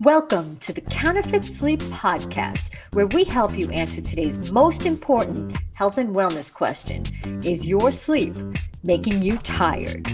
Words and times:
Welcome 0.00 0.58
to 0.58 0.72
the 0.72 0.80
Counterfeit 0.80 1.42
Sleep 1.42 1.80
Podcast, 1.80 2.72
where 2.92 3.08
we 3.08 3.24
help 3.24 3.58
you 3.58 3.68
answer 3.70 4.00
today's 4.00 4.52
most 4.52 4.86
important 4.86 5.56
health 5.74 5.98
and 5.98 6.14
wellness 6.14 6.54
question 6.54 7.02
Is 7.44 7.66
your 7.66 7.90
sleep 7.90 8.36
making 8.84 9.22
you 9.22 9.38
tired? 9.38 10.06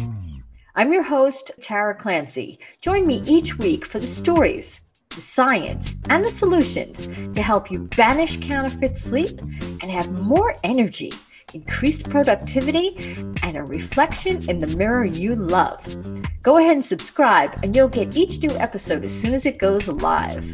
I'm 0.74 0.92
your 0.92 1.02
host, 1.02 1.50
Tara 1.60 1.94
Clancy. 1.94 2.58
Join 2.80 3.06
me 3.06 3.22
each 3.26 3.58
week 3.58 3.84
for 3.84 3.98
the 3.98 4.08
stories, 4.08 4.80
the 5.10 5.20
science, 5.20 5.94
and 6.08 6.24
the 6.24 6.30
solutions 6.30 7.06
to 7.34 7.42
help 7.42 7.70
you 7.70 7.80
banish 7.96 8.38
counterfeit 8.38 8.96
sleep 8.96 9.38
and 9.82 9.90
have 9.90 10.22
more 10.22 10.54
energy 10.64 11.12
increased 11.54 12.08
productivity, 12.10 12.96
and 13.42 13.56
a 13.56 13.62
reflection 13.62 14.48
in 14.48 14.58
the 14.58 14.76
mirror 14.76 15.04
you 15.04 15.34
love. 15.34 15.82
Go 16.42 16.58
ahead 16.58 16.72
and 16.72 16.84
subscribe, 16.84 17.58
and 17.62 17.74
you'll 17.74 17.88
get 17.88 18.16
each 18.16 18.42
new 18.42 18.54
episode 18.56 19.04
as 19.04 19.12
soon 19.12 19.34
as 19.34 19.46
it 19.46 19.58
goes 19.58 19.88
live. 19.88 20.44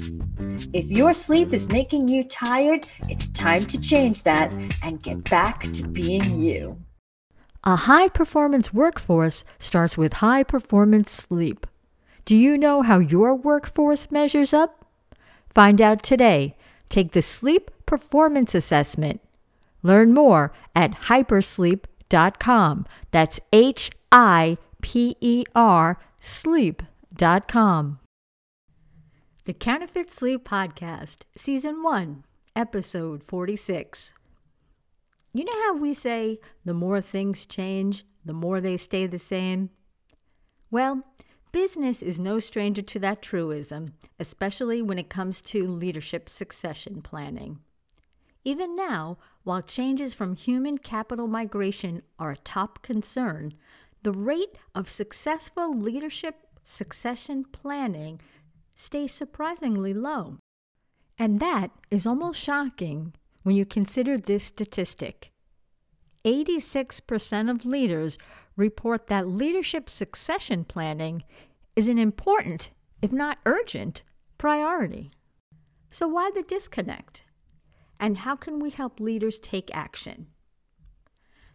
If 0.73 0.91
your 0.91 1.13
sleep 1.13 1.53
is 1.53 1.69
making 1.69 2.09
you 2.09 2.25
tired, 2.25 2.89
it's 3.09 3.29
time 3.29 3.65
to 3.65 3.81
change 3.81 4.23
that 4.23 4.53
and 4.83 5.03
get 5.03 5.25
back 5.25 5.63
to 5.73 5.89
being 5.89 6.41
you. 6.41 6.79
A 7.65 7.77
high 7.77 8.09
performance 8.09 8.73
workforce 8.73 9.45
starts 9.59 9.99
with 9.99 10.15
high 10.15 10.43
performance 10.43 11.11
sleep. 11.11 11.67
Do 12.25 12.37
you 12.37 12.57
know 12.57 12.83
how 12.83 12.99
your 12.99 13.35
workforce 13.35 14.11
measures 14.11 14.55
up? 14.55 14.87
Find 15.49 15.80
out 15.80 16.03
today. 16.03 16.57
Take 16.89 17.13
the 17.13 17.23
Sleep 17.23 17.71
Performance 17.87 18.55
Assessment 18.55 19.21
Learn 19.83 20.12
more 20.12 20.52
at 20.75 20.93
hipersleep.com. 20.93 22.87
That's 23.11 23.41
H 23.52 23.91
I 24.12 24.59
P 24.83 25.16
E 25.21 25.45
R 25.55 25.98
sleep.com. 26.21 27.98
The 29.45 29.55
Counterfeit 29.55 30.11
Sleep 30.11 30.47
Podcast, 30.47 31.23
Season 31.37 31.82
1, 31.82 32.24
Episode 32.55 33.24
46. 33.24 34.13
You 35.32 35.45
know 35.45 35.63
how 35.65 35.77
we 35.77 35.95
say 35.95 36.40
the 36.65 36.74
more 36.74 37.01
things 37.01 37.46
change, 37.46 38.05
the 38.24 38.35
more 38.35 38.60
they 38.60 38.77
stay 38.77 39.07
the 39.07 39.18
same? 39.18 39.71
Well, 40.71 41.05
business 41.52 42.02
is 42.02 42.21
no 42.21 42.38
stranger 42.38 42.83
to 42.83 42.99
that 42.99 43.23
truism, 43.23 43.95
especially 44.18 44.83
when 44.83 44.99
it 44.99 45.09
comes 45.09 45.40
to 45.43 45.66
leadership 45.66 46.29
succession 46.29 47.01
planning. 47.01 47.60
Even 48.45 48.74
now, 48.74 49.18
while 49.43 49.63
changes 49.63 50.15
from 50.15 50.37
human 50.37 50.79
capital 50.79 51.27
migration 51.27 52.02
are 52.19 52.33
a 52.33 52.37
top 52.37 52.83
concern, 52.83 53.55
the 54.02 54.13
rate 54.13 54.57
of 54.74 54.88
successful 54.88 55.77
leadership 55.77 56.46
succession 56.63 57.45
planning 57.45 58.21
stays 58.74 59.13
surprisingly 59.13 59.93
low. 59.93 60.38
And 61.18 61.41
that 61.41 61.71
is 61.91 62.07
almost 62.07 62.43
shocking 62.43 63.15
when 63.43 63.57
you 63.57 63.66
consider 63.66 64.16
this 64.16 64.44
statistic. 64.44 65.31
86% 66.25 67.50
of 67.50 67.65
leaders 67.65 68.19
report 68.56 69.06
that 69.06 69.28
leadership 69.28 69.88
succession 69.88 70.65
planning 70.65 71.25
is 71.77 71.88
an 71.88 71.99
important, 71.99 72.71
if 73.00 73.12
not 73.12 73.38
urgent, 73.47 74.03
priority. 74.38 75.11
So, 75.88 76.09
why 76.09 76.31
the 76.34 76.43
disconnect? 76.43 77.25
And 78.00 78.16
how 78.16 78.34
can 78.34 78.59
we 78.59 78.70
help 78.70 78.98
leaders 78.98 79.38
take 79.38 79.70
action? 79.75 80.26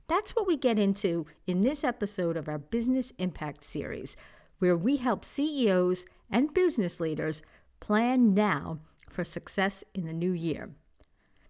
That's 0.07 0.35
what 0.35 0.45
we 0.45 0.55
get 0.55 0.77
into 0.77 1.25
in 1.47 1.61
this 1.61 1.83
episode 1.83 2.38
of 2.38 2.47
our 2.47 2.59
Business 2.59 3.11
Impact 3.17 3.63
Series, 3.63 4.15
where 4.59 4.77
we 4.77 4.97
help 4.97 5.25
CEOs 5.25 6.05
and 6.29 6.53
business 6.53 6.99
leaders 6.99 7.41
plan 7.79 8.35
now 8.35 8.79
for 9.09 9.23
success 9.23 9.83
in 9.95 10.05
the 10.05 10.13
new 10.13 10.31
year. 10.31 10.69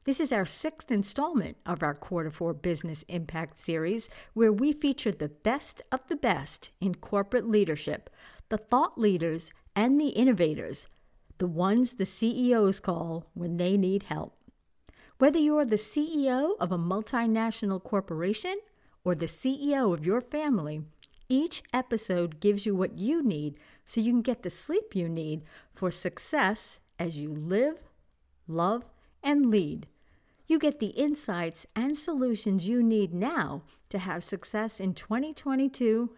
This 0.05 0.19
is 0.19 0.31
our 0.31 0.45
sixth 0.45 0.91
installment 0.91 1.57
of 1.65 1.83
our 1.83 1.95
Quarter 1.95 2.31
Four 2.31 2.53
Business 2.53 3.03
Impact 3.09 3.57
Series, 3.57 4.07
where 4.33 4.53
we 4.53 4.71
feature 4.71 5.11
the 5.11 5.29
best 5.29 5.81
of 5.91 6.07
the 6.07 6.15
best 6.15 6.69
in 6.79 6.95
corporate 6.95 7.49
leadership, 7.49 8.09
the 8.49 8.57
thought 8.57 8.97
leaders 8.97 9.51
and 9.75 9.99
the 9.99 10.09
innovators, 10.09 10.87
the 11.39 11.47
ones 11.47 11.95
the 11.95 12.05
CEOs 12.05 12.79
call 12.79 13.25
when 13.33 13.57
they 13.57 13.75
need 13.75 14.03
help. 14.03 14.37
Whether 15.17 15.39
you're 15.39 15.63
the 15.63 15.77
CEO 15.77 16.55
of 16.59 16.73
a 16.73 16.77
multinational 16.77 17.81
corporation 17.81 18.59
or 19.05 19.15
the 19.15 19.27
CEO 19.27 19.93
of 19.93 20.05
your 20.05 20.19
family, 20.19 20.81
each 21.29 21.63
episode 21.71 22.41
gives 22.41 22.65
you 22.65 22.75
what 22.75 22.97
you 22.97 23.23
need 23.23 23.57
so 23.85 24.01
you 24.01 24.11
can 24.11 24.21
get 24.21 24.43
the 24.43 24.49
sleep 24.49 24.93
you 24.93 25.07
need 25.07 25.43
for 25.71 25.89
success 25.89 26.79
as 26.99 27.21
you 27.21 27.29
live, 27.33 27.85
love, 28.45 28.83
and 29.23 29.49
lead. 29.49 29.87
You 30.47 30.59
get 30.59 30.81
the 30.81 30.87
insights 30.87 31.65
and 31.77 31.97
solutions 31.97 32.67
you 32.67 32.83
need 32.83 33.13
now 33.13 33.63
to 33.89 33.99
have 33.99 34.21
success 34.21 34.81
in 34.81 34.93
2022 34.93 36.13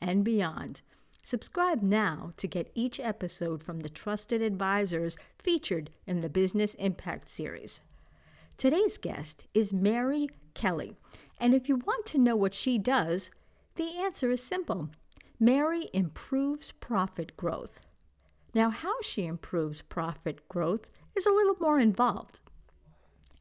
and 0.00 0.22
beyond. 0.22 0.82
Subscribe 1.24 1.82
now 1.82 2.32
to 2.36 2.46
get 2.46 2.70
each 2.76 3.00
episode 3.00 3.60
from 3.60 3.80
the 3.80 3.90
trusted 3.90 4.40
advisors 4.40 5.16
featured 5.36 5.90
in 6.06 6.20
the 6.20 6.30
Business 6.30 6.74
Impact 6.74 7.28
Series. 7.28 7.80
Today's 8.60 8.98
guest 8.98 9.46
is 9.54 9.72
Mary 9.72 10.28
Kelly, 10.52 10.94
and 11.38 11.54
if 11.54 11.66
you 11.66 11.76
want 11.76 12.04
to 12.04 12.18
know 12.18 12.36
what 12.36 12.52
she 12.52 12.76
does, 12.76 13.30
the 13.76 13.96
answer 13.96 14.30
is 14.30 14.42
simple. 14.42 14.90
Mary 15.38 15.88
improves 15.94 16.70
profit 16.72 17.34
growth. 17.38 17.80
Now, 18.54 18.68
how 18.68 19.00
she 19.00 19.24
improves 19.24 19.80
profit 19.80 20.46
growth 20.50 20.84
is 21.16 21.24
a 21.24 21.32
little 21.32 21.56
more 21.58 21.80
involved. 21.80 22.40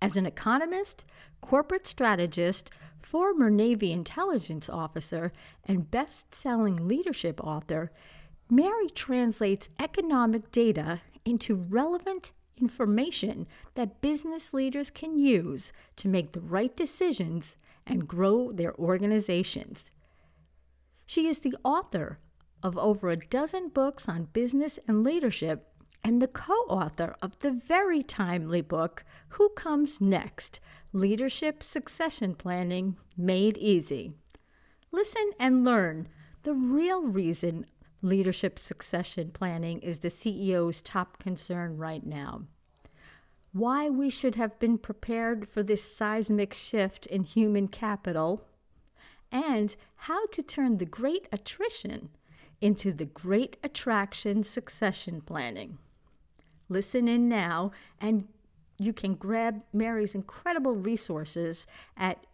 As 0.01 0.15
an 0.15 0.25
economist, 0.25 1.03
corporate 1.41 1.85
strategist, 1.85 2.71
former 3.01 3.49
Navy 3.49 3.91
intelligence 3.91 4.69
officer, 4.69 5.33
and 5.65 5.91
best 5.91 6.33
selling 6.33 6.87
leadership 6.87 7.43
author, 7.43 7.91
Mary 8.49 8.89
translates 8.89 9.69
economic 9.81 10.49
data 10.53 11.01
into 11.25 11.55
relevant 11.55 12.31
information 12.61 13.47
that 13.75 14.01
business 14.01 14.53
leaders 14.53 14.89
can 14.89 15.17
use 15.17 15.71
to 15.97 16.07
make 16.07 16.31
the 16.31 16.41
right 16.41 16.75
decisions 16.75 17.57
and 17.85 18.07
grow 18.07 18.51
their 18.51 18.75
organizations. 18.75 19.85
She 21.05 21.27
is 21.27 21.39
the 21.39 21.55
author 21.63 22.19
of 22.61 22.77
over 22.77 23.09
a 23.09 23.17
dozen 23.17 23.69
books 23.69 24.07
on 24.07 24.25
business 24.25 24.79
and 24.87 25.03
leadership 25.03 25.65
and 26.03 26.21
the 26.21 26.27
co 26.27 26.53
author 26.69 27.15
of 27.21 27.39
the 27.39 27.51
very 27.51 28.01
timely 28.03 28.61
book, 28.61 29.03
Who 29.29 29.49
Comes 29.49 29.99
Next 29.99 30.59
Leadership 30.93 31.61
Succession 31.61 32.35
Planning 32.35 32.97
Made 33.17 33.57
Easy. 33.57 34.13
Listen 34.91 35.31
and 35.39 35.65
learn 35.65 36.07
the 36.43 36.53
real 36.53 37.03
reason 37.03 37.65
leadership 38.01 38.57
succession 38.57 39.31
planning 39.31 39.79
is 39.79 39.99
the 39.99 40.07
CEO's 40.07 40.81
top 40.81 41.19
concern 41.19 41.77
right 41.77 42.05
now. 42.05 42.43
Why 43.51 43.89
we 43.89 44.09
should 44.09 44.35
have 44.35 44.59
been 44.59 44.77
prepared 44.77 45.49
for 45.49 45.63
this 45.63 45.95
seismic 45.95 46.53
shift 46.53 47.07
in 47.07 47.23
human 47.23 47.67
capital, 47.67 48.45
and 49.31 49.75
how 49.95 50.27
to 50.27 50.41
turn 50.41 50.77
the 50.77 50.85
great 50.85 51.27
attrition 51.31 52.09
into 52.61 52.91
the 52.91 53.05
great 53.05 53.57
attraction 53.63 54.43
succession 54.43 55.21
planning. 55.21 55.77
Listen 56.67 57.07
in 57.07 57.27
now, 57.27 57.71
and 57.99 58.27
you 58.77 58.93
can 58.93 59.15
grab 59.15 59.63
Mary's 59.73 60.15
incredible 60.15 60.75
resources 60.75 61.65
at 61.97 62.25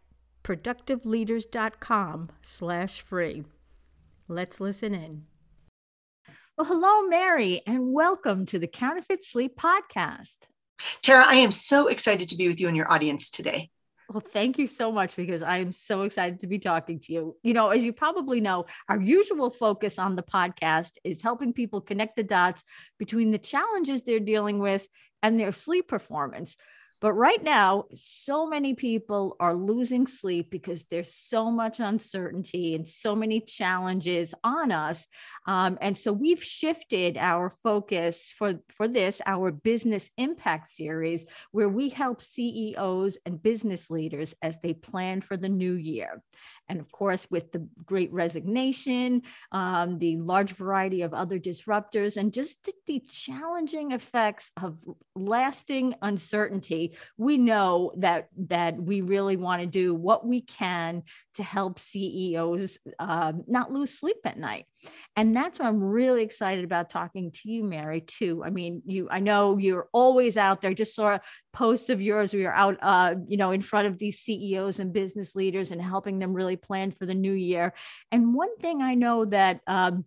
productiveleaders.com 0.44 2.30
slash 2.42 3.02
free. 3.02 3.44
Let's 4.28 4.60
listen 4.60 4.94
in. 4.94 5.26
Well, 6.58 6.68
hello, 6.68 7.10
Mary, 7.10 7.62
and 7.68 7.92
welcome 7.92 8.46
to 8.46 8.58
the 8.58 8.68
Counterfeit 8.68 9.26
Sleep 9.26 9.58
Podcast. 9.58 10.38
Tara, 11.02 11.26
I 11.28 11.36
am 11.36 11.52
so 11.52 11.88
excited 11.88 12.30
to 12.30 12.38
be 12.38 12.48
with 12.48 12.62
you 12.62 12.70
and 12.70 12.78
your 12.78 12.90
audience 12.90 13.30
today. 13.30 13.70
Well, 14.10 14.24
thank 14.26 14.58
you 14.58 14.66
so 14.66 14.90
much 14.90 15.18
because 15.18 15.44
I 15.44 15.58
am 15.58 15.74
so 15.74 16.04
excited 16.04 16.40
to 16.40 16.48
be 16.48 16.58
talking 16.58 17.02
to 17.02 17.12
you. 17.12 17.36
You 17.44 17.54
know, 17.54 17.72
as 17.72 17.84
you 17.84 17.92
probably 17.92 18.40
know, 18.40 18.68
our 18.88 19.02
usual 19.02 19.50
focus 19.50 20.00
on 20.00 20.16
the 20.16 20.24
podcast 20.24 20.92
is 21.04 21.22
helping 21.22 21.52
people 21.52 21.82
connect 21.82 22.16
the 22.16 22.24
dots 22.24 22.64
between 22.98 23.32
the 23.32 23.38
challenges 23.38 24.04
they're 24.04 24.22
dealing 24.22 24.60
with 24.60 24.88
and 25.22 25.38
their 25.38 25.52
sleep 25.52 25.90
performance. 25.90 26.56
But 27.02 27.14
right 27.14 27.44
now, 27.44 27.86
so 27.94 28.48
many 28.48 28.74
people 28.74 29.36
are 29.40 29.54
losing 29.54 30.08
sleep 30.08 30.50
because 30.50 30.86
there's 30.86 31.14
so 31.14 31.52
much 31.52 31.80
uncertainty 31.80 32.76
and 32.76 32.88
so 32.88 33.16
many 33.16 33.42
challenges 33.42 34.34
on 34.44 34.72
us. 34.72 35.06
Um, 35.46 35.78
and 35.82 35.98
so 35.98 36.14
we've 36.14 36.44
shifted 36.44 37.18
our 37.18 37.50
focus 37.64 38.34
for, 38.38 38.56
for 38.78 38.88
this, 38.88 39.22
our 39.26 39.52
business 39.52 40.10
impact 40.18 40.72
series, 40.72 41.26
where 41.52 41.70
we 41.70 41.90
help 41.90 42.22
CEOs 42.22 43.18
and 43.26 43.44
business 43.44 43.90
leaders 43.90 44.34
as 44.42 44.58
they 44.64 44.74
plan 44.74 45.22
for 45.22 45.38
the 45.38 45.50
new 45.50 45.74
year. 45.74 46.22
And 46.68 46.80
of 46.80 46.92
course, 46.92 47.28
with 47.30 47.52
the 47.52 47.68
great 47.86 48.12
resignation, 48.12 49.22
um, 49.52 50.00
the 50.00 50.18
large 50.18 50.54
variety 50.54 51.04
of 51.04 51.14
other 51.14 51.40
disruptors, 51.40 52.18
and 52.18 52.34
just 52.34 52.70
the, 52.88 53.04
challenging 53.08 53.92
effects 53.92 54.52
of 54.62 54.84
lasting 55.16 55.96
uncertainty, 56.02 56.96
we 57.18 57.38
know 57.38 57.92
that, 57.98 58.30
that 58.38 58.78
we 58.78 59.02
really 59.02 59.38
want 59.38 59.62
to 59.62 59.68
do 59.68 59.94
what 59.94 60.26
we 60.26 60.42
can 60.42 61.04
to 61.36 61.44
help 61.44 61.80
CEOs 61.80 62.80
uh, 63.00 63.34
not 63.48 63.72
lose 63.72 63.98
sleep 63.98 64.18
at 64.26 64.38
night. 64.38 64.66
And 65.16 65.36
that's 65.36 65.60
why 65.60 65.68
I'm 65.68 65.84
really 65.84 66.24
excited 66.24 66.64
about 66.64 66.90
talking 66.90 67.32
to 67.32 67.50
you, 67.50 67.64
Mary, 67.64 68.02
too. 68.02 68.44
I 68.44 68.50
mean, 68.50 68.82
you, 68.86 69.08
I 69.10 69.20
know 69.20 69.58
you're 69.58 69.88
always 69.94 70.38
out 70.38 70.62
there. 70.62 70.74
Just 70.74 70.96
saw 70.96 71.16
a 71.16 71.22
post 71.54 71.90
of 71.90 72.02
yours 72.02 72.34
where 72.34 72.42
you're 72.42 72.54
out, 72.54 72.78
uh, 72.82 73.16
you 73.28 73.38
know, 73.38 73.52
in 73.52 73.62
front 73.62 73.88
of 73.88 73.98
these 73.98 74.20
CEOs 74.20 74.80
and 74.80 74.94
business 74.94 75.36
leaders 75.36 75.72
and 75.72 75.82
helping 75.82 76.20
them 76.20 76.34
really 76.34 76.58
plan 76.58 76.92
for 76.92 77.06
the 77.06 77.16
new 77.16 77.34
year. 77.34 77.74
And 78.12 78.34
one 78.34 78.56
thing 78.58 78.82
I 78.82 78.96
know 78.96 79.26
that, 79.26 79.62
um, 79.68 80.06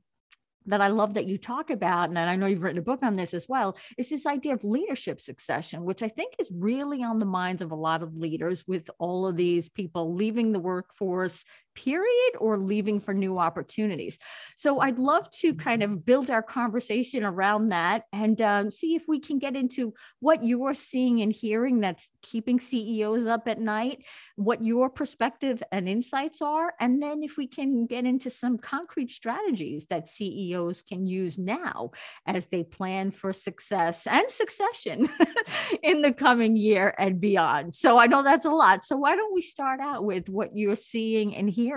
that 0.69 0.81
I 0.81 0.89
love 0.89 1.15
that 1.15 1.27
you 1.27 1.39
talk 1.39 1.71
about, 1.71 2.11
and 2.11 2.19
I 2.19 2.37
know 2.37 2.47
you've 2.47 2.63
written 2.63 2.79
a 2.79 2.83
book 2.83 3.03
on 3.03 3.17
this 3.17 3.35
as 3.35 3.49
well, 3.49 3.77
is 3.97 4.09
this 4.09 4.27
idea 4.27 4.55
of 4.55 4.65
leadership 4.65 5.21
succession, 5.21 5.85
which 5.85 6.03
I 6.03 6.09
think 6.09 6.35
is 6.39 6.51
really 6.55 7.03
on 7.03 7.19
the 7.19 7.27
minds 7.27 7.63
of 7.63 7.73
a 7.73 7.77
lot 7.77 8.03
of 8.03 8.17
leaders 8.17 8.65
with 8.67 8.89
all 8.99 9.27
of 9.27 9.37
these 9.37 9.69
people 9.69 10.15
leaving 10.15 10.53
the 10.53 10.61
workforce, 10.61 11.45
period 11.79 12.33
or 12.41 12.59
leaving 12.59 12.99
for 12.99 13.15
new 13.15 13.39
opportunities. 13.39 14.19
So 14.57 14.81
I'd 14.81 14.99
love 14.99 15.31
to 15.43 15.55
kind 15.55 15.85
of 15.85 16.05
build 16.05 16.29
our 16.29 16.43
conversation 16.43 17.23
around 17.23 17.69
that 17.69 18.03
and 18.13 18.41
um, 18.41 18.71
see 18.73 18.97
if 18.97 19.05
we 19.07 19.21
can 19.21 19.39
get 19.39 19.55
into 19.55 19.95
what 20.19 20.45
you're 20.45 20.75
seeing 20.75 21.23
and 21.23 21.33
hearing 21.33 21.79
that's 21.79 22.11
keeping 22.21 22.59
CEOs 22.59 23.27
up 23.27 23.47
at 23.47 23.61
night, 23.61 24.05
what 24.35 24.65
your 24.65 24.91
perspective 24.91 25.63
and 25.71 25.89
insights 25.89 26.43
are, 26.43 26.75
and 26.81 27.01
then 27.01 27.23
if 27.23 27.37
we 27.37 27.47
can 27.47 27.87
get 27.87 28.05
into 28.05 28.29
some 28.29 28.59
concrete 28.59 29.13
strategies 29.13 29.87
that 29.87 30.09
CEOs 30.09 30.83
can 30.83 31.07
use 31.07 31.39
now 31.39 31.93
as 32.27 32.47
they 32.47 32.65
plan 32.65 33.13
for 33.13 33.33
success 33.33 34.09
and 34.09 34.29
succession 34.29 35.07
in 35.85 36.03
the 36.03 36.13
coming 36.13 36.57
year 36.57 36.93
and 36.99 37.21
beyond. 37.21 37.73
So 37.73 37.99
I 37.99 38.09
know 38.09 38.25
that's 38.25 38.47
a 38.47 38.51
lot. 38.51 38.85
So 38.85 38.97
why 38.97 39.15
don't 39.15 39.35
we 39.35 39.43
start 39.43 39.79
out 39.79 40.05
with 40.05 40.29
what 40.29 40.57
you're 40.57 40.75
seeing 40.75 41.37
and 41.37 41.49
hearing 41.49 41.68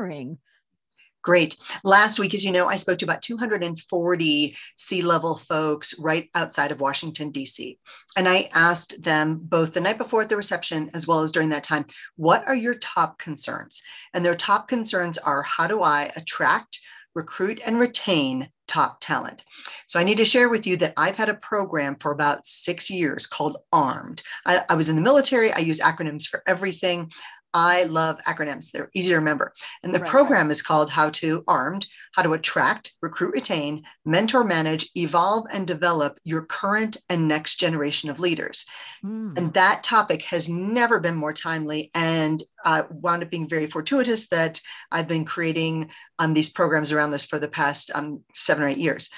Great. 1.23 1.55
Last 1.83 2.17
week, 2.17 2.33
as 2.33 2.43
you 2.43 2.51
know, 2.51 2.67
I 2.67 2.75
spoke 2.75 2.97
to 2.99 3.05
about 3.05 3.21
240 3.21 4.57
C-level 4.77 5.37
folks 5.37 5.93
right 5.99 6.27
outside 6.33 6.71
of 6.71 6.81
Washington, 6.81 7.31
D.C. 7.31 7.77
And 8.17 8.27
I 8.27 8.49
asked 8.53 9.03
them 9.03 9.39
both 9.43 9.73
the 9.73 9.81
night 9.81 9.99
before 9.99 10.23
at 10.23 10.29
the 10.29 10.37
reception 10.37 10.89
as 10.95 11.05
well 11.05 11.21
as 11.21 11.31
during 11.31 11.49
that 11.49 11.63
time, 11.63 11.85
what 12.15 12.43
are 12.47 12.55
your 12.55 12.75
top 12.75 13.19
concerns? 13.19 13.83
And 14.15 14.25
their 14.25 14.35
top 14.35 14.67
concerns 14.67 15.19
are 15.19 15.43
how 15.43 15.67
do 15.67 15.83
I 15.83 16.11
attract, 16.15 16.79
recruit, 17.13 17.61
and 17.63 17.79
retain 17.79 18.49
top 18.67 18.97
talent? 18.99 19.45
So 19.85 19.99
I 19.99 20.03
need 20.03 20.17
to 20.17 20.25
share 20.25 20.49
with 20.49 20.65
you 20.65 20.75
that 20.77 20.93
I've 20.97 21.17
had 21.17 21.29
a 21.29 21.35
program 21.35 21.97
for 21.99 22.13
about 22.13 22.47
six 22.47 22.89
years 22.89 23.27
called 23.27 23.57
ARMED. 23.71 24.23
I, 24.47 24.61
I 24.69 24.73
was 24.73 24.89
in 24.89 24.95
the 24.95 25.03
military, 25.03 25.53
I 25.53 25.59
use 25.59 25.79
acronyms 25.79 26.27
for 26.27 26.41
everything. 26.47 27.11
I 27.53 27.83
love 27.83 28.17
acronyms. 28.27 28.71
They're 28.71 28.89
easy 28.93 29.09
to 29.09 29.15
remember. 29.15 29.53
And 29.83 29.93
the 29.93 29.99
right, 29.99 30.09
program 30.09 30.47
right. 30.47 30.51
is 30.51 30.61
called 30.61 30.89
How 30.89 31.09
to 31.09 31.43
Armed, 31.47 31.85
How 32.15 32.21
to 32.21 32.33
Attract, 32.33 32.93
Recruit, 33.01 33.33
Retain, 33.33 33.83
Mentor, 34.05 34.43
Manage, 34.43 34.89
Evolve, 34.95 35.47
and 35.51 35.67
Develop 35.67 36.17
Your 36.23 36.43
Current 36.43 36.97
and 37.09 37.27
Next 37.27 37.57
Generation 37.57 38.09
of 38.09 38.19
Leaders. 38.19 38.65
Mm. 39.03 39.37
And 39.37 39.53
that 39.53 39.83
topic 39.83 40.21
has 40.23 40.47
never 40.47 40.99
been 40.99 41.15
more 41.15 41.33
timely 41.33 41.91
and 41.93 42.41
uh, 42.63 42.83
wound 42.89 43.23
up 43.23 43.29
being 43.29 43.49
very 43.49 43.67
fortuitous 43.67 44.27
that 44.27 44.61
I've 44.91 45.07
been 45.07 45.25
creating 45.25 45.89
um, 46.19 46.33
these 46.33 46.49
programs 46.49 46.91
around 46.91 47.11
this 47.11 47.25
for 47.25 47.39
the 47.39 47.49
past 47.49 47.91
um, 47.93 48.23
seven 48.33 48.63
or 48.63 48.67
eight 48.67 48.77
years. 48.77 49.09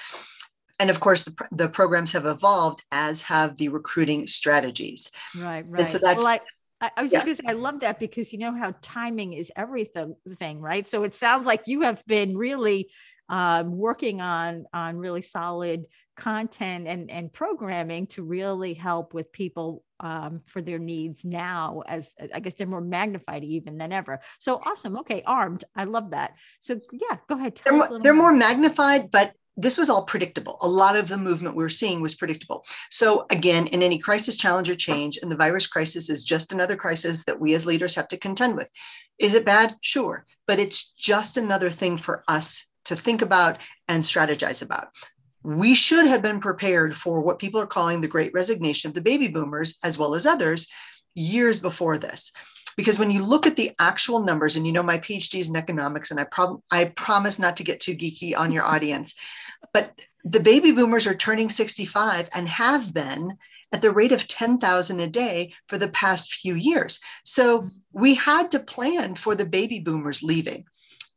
And 0.80 0.90
of 0.90 1.00
course, 1.00 1.24
the, 1.24 1.36
the 1.52 1.70
programs 1.70 2.12
have 2.14 2.26
evolved, 2.26 2.84
as 2.92 3.22
have 3.22 3.58
the 3.58 3.70
recruiting 3.70 4.26
strategies. 4.26 5.10
Right, 5.38 5.64
right. 5.68 5.80
And 5.80 5.88
so 5.88 6.00
that's. 6.00 6.18
Well, 6.18 6.28
I- 6.28 6.42
I, 6.84 6.92
I 6.98 7.02
was 7.02 7.14
yeah. 7.14 7.20
just 7.20 7.26
gonna 7.26 7.36
say 7.36 7.58
I 7.58 7.62
love 7.62 7.80
that 7.80 7.98
because 7.98 8.34
you 8.34 8.40
know 8.40 8.54
how 8.54 8.76
timing 8.82 9.32
is 9.32 9.52
everything, 9.56 10.16
thing, 10.36 10.60
right? 10.60 10.88
So 10.88 11.04
it 11.04 11.16
sounds 11.16 11.46
like 11.46 11.64
you 11.66 11.82
have 11.82 12.06
been 12.06 12.38
really 12.38 12.92
um, 13.30 13.78
working 13.78 14.20
on 14.20 14.66
on 14.74 14.98
really 14.98 15.22
solid 15.22 15.86
content 16.18 16.88
and 16.88 17.10
and 17.10 17.32
programming 17.32 18.08
to 18.08 18.24
really 18.24 18.74
help 18.74 19.14
with 19.14 19.32
people 19.32 19.82
um, 20.02 20.42
for 20.46 20.62
their 20.62 20.78
needs 20.78 21.24
now 21.24 21.82
as 21.88 22.14
i 22.34 22.42
guess 22.42 22.54
they're 22.56 22.68
more 22.68 22.82
magnified 22.82 23.46
even 23.46 23.78
than 23.78 23.94
ever. 23.94 24.20
So 24.38 24.62
awesome. 24.66 24.98
Okay 24.98 25.24
armed 25.26 25.64
i 25.78 25.86
love 25.86 26.12
that. 26.12 26.34
So 26.60 26.82
yeah 26.92 27.18
go 27.30 27.38
ahead. 27.38 27.62
They're, 27.64 27.74
more, 27.74 28.00
they're 28.00 28.14
more 28.14 28.34
magnified 28.34 29.10
but 29.10 29.34
this 29.56 29.78
was 29.78 29.90
all 29.90 30.06
predictable. 30.06 30.58
A 30.62 30.68
lot 30.68 30.96
of 30.96 31.08
the 31.08 31.18
movement 31.18 31.56
we 31.56 31.64
are 31.64 31.70
seeing 31.70 32.02
was 32.02 32.16
predictable. 32.16 32.66
So, 32.90 33.26
again, 33.30 33.68
in 33.68 33.84
any 33.84 34.00
crisis, 34.00 34.36
challenge, 34.36 34.70
or 34.70 34.76
change, 34.76 35.20
and 35.22 35.32
the 35.32 35.36
virus 35.36 35.68
crisis 35.68 36.10
is 36.10 36.24
just 36.24 36.52
another 36.52 36.76
crisis 36.76 37.24
that 37.26 37.40
we 37.40 37.54
as 37.54 37.66
leaders 37.66 37.96
have 37.96 38.08
to 38.10 38.18
contend 38.18 38.56
with. 38.56 38.70
Is 39.20 39.36
it 39.36 39.46
bad? 39.46 39.76
Sure. 39.82 40.26
But 40.48 40.60
it's 40.60 40.92
just 40.98 41.38
another 41.38 41.70
thing 41.70 41.98
for 41.98 42.24
us 42.28 42.68
to 42.86 42.96
think 42.96 43.22
about 43.22 43.60
and 43.88 44.02
strategize 44.02 44.62
about. 44.62 44.88
We 45.44 45.76
should 45.76 46.08
have 46.08 46.22
been 46.22 46.40
prepared 46.40 46.96
for 46.96 47.22
what 47.22 47.40
people 47.40 47.60
are 47.60 47.68
calling 47.68 48.02
the 48.02 48.08
great 48.08 48.34
resignation 48.34 48.90
of 48.90 48.96
the 48.96 49.02
baby 49.02 49.28
boomers, 49.28 49.78
as 49.84 49.98
well 49.98 50.16
as 50.16 50.26
others, 50.26 50.68
years 51.16 51.60
before 51.60 51.98
this 52.00 52.32
because 52.76 53.00
when 53.00 53.12
you 53.12 53.24
look 53.24 53.46
at 53.46 53.56
the 53.56 53.72
actual 53.80 54.20
numbers 54.20 54.56
and 54.56 54.66
you 54.66 54.72
know 54.72 54.84
my 54.84 54.98
phd 54.98 55.40
is 55.40 55.50
in 55.50 55.56
economics 55.56 56.12
and 56.12 56.20
i 56.20 56.24
prob- 56.26 56.62
i 56.72 56.86
promise 56.86 57.40
not 57.40 57.58
to 57.58 57.64
get 57.64 57.80
too 57.80 57.96
geeky 57.96 58.36
on 58.36 58.52
your 58.52 58.66
audience 58.74 59.16
but 59.74 59.94
the 60.24 60.40
baby 60.40 60.72
boomers 60.72 61.06
are 61.06 61.16
turning 61.16 61.50
65 61.50 62.30
and 62.34 62.48
have 62.48 62.94
been 62.94 63.38
at 63.74 63.82
the 63.82 63.92
rate 63.92 64.12
of 64.12 64.28
10,000 64.28 65.00
a 65.00 65.08
day 65.08 65.52
for 65.68 65.78
the 65.78 65.90
past 65.90 66.34
few 66.36 66.56
years. 66.56 67.00
So 67.26 67.60
mm-hmm. 67.60 67.68
we 67.92 68.14
had 68.14 68.52
to 68.52 68.60
plan 68.60 69.16
for 69.16 69.36
the 69.36 69.46
baby 69.46 69.80
boomers 69.80 70.24
leaving 70.24 70.66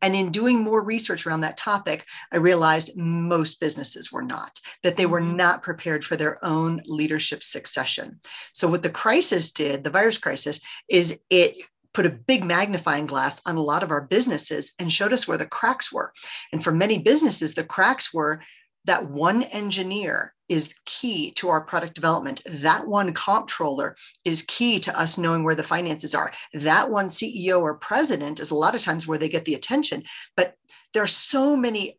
and 0.03 0.15
in 0.15 0.31
doing 0.31 0.63
more 0.63 0.83
research 0.83 1.27
around 1.27 1.41
that 1.41 1.57
topic, 1.57 2.05
I 2.33 2.37
realized 2.37 2.97
most 2.97 3.61
businesses 3.61 4.13
were 4.13 4.23
not, 4.23 4.61
that 4.83 4.97
they 4.97 5.07
were 5.07 5.21
mm-hmm. 5.21 5.37
not 5.37 5.63
prepared 5.63 6.05
for 6.05 6.17
their 6.17 6.45
own 6.45 6.83
leadership 6.87 7.43
succession. 7.43 8.21
So, 8.53 8.69
what 8.69 8.83
the 8.83 8.91
crisis 8.91 9.51
did, 9.51 9.85
the 9.85 9.91
virus 9.91 10.19
crisis, 10.19 10.61
is 10.89 11.19
it 11.31 11.57
put 11.95 12.05
a 12.05 12.11
big 12.11 12.45
magnifying 12.45 13.07
glass 13.07 13.41
on 13.47 13.57
a 13.57 13.63
lot 13.63 13.83
of 13.83 13.91
our 13.91 14.03
businesses 14.03 14.75
and 14.79 14.93
showed 14.93 15.15
us 15.15 15.27
where 15.27 15.39
the 15.39 15.47
cracks 15.47 15.91
were. 15.91 16.13
And 16.53 16.63
for 16.63 16.71
many 16.71 16.99
businesses, 16.99 17.55
the 17.55 17.65
cracks 17.65 18.13
were 18.13 18.43
that 18.87 19.11
one 19.11 19.43
engineer 19.45 20.35
is 20.49 20.75
key 20.85 21.33
to 21.33 21.49
our 21.49 21.61
product 21.61 21.95
development. 21.95 22.41
That 22.47 22.87
one 22.87 23.13
comptroller 23.13 23.97
is 24.25 24.43
key 24.43 24.79
to 24.81 24.99
us 24.99 25.19
knowing 25.19 25.43
where 25.43 25.57
the 25.57 25.65
finances 25.65 26.15
are. 26.15 26.33
That 26.55 26.91
one 26.91 27.07
CEO 27.07 27.61
or 27.61 27.75
president 27.75 28.41
is 28.41 28.51
a 28.51 28.55
lot 28.55 28.75
of 28.75 28.83
times 28.83 29.07
where 29.07 29.19
they 29.19 29.29
get 29.29 29.45
the 29.45 29.55
attention. 29.55 30.05
But 30.37 30.55
there 30.95 31.03
are 31.03 31.09
so 31.09 31.57
many 31.57 31.99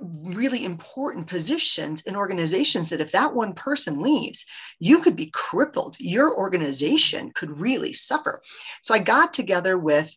really 0.00 0.64
important 0.64 1.28
positions 1.28 2.02
in 2.02 2.16
organizations 2.16 2.90
that 2.90 3.00
if 3.00 3.12
that 3.12 3.32
one 3.32 3.54
person 3.54 4.02
leaves, 4.02 4.44
you 4.80 4.98
could 4.98 5.14
be 5.14 5.30
crippled. 5.30 5.96
Your 6.00 6.36
organization 6.36 7.30
could 7.34 7.50
really 7.52 7.92
suffer. 7.92 8.42
So 8.82 8.92
I 8.92 8.98
got 8.98 9.32
together 9.32 9.78
with 9.78 10.12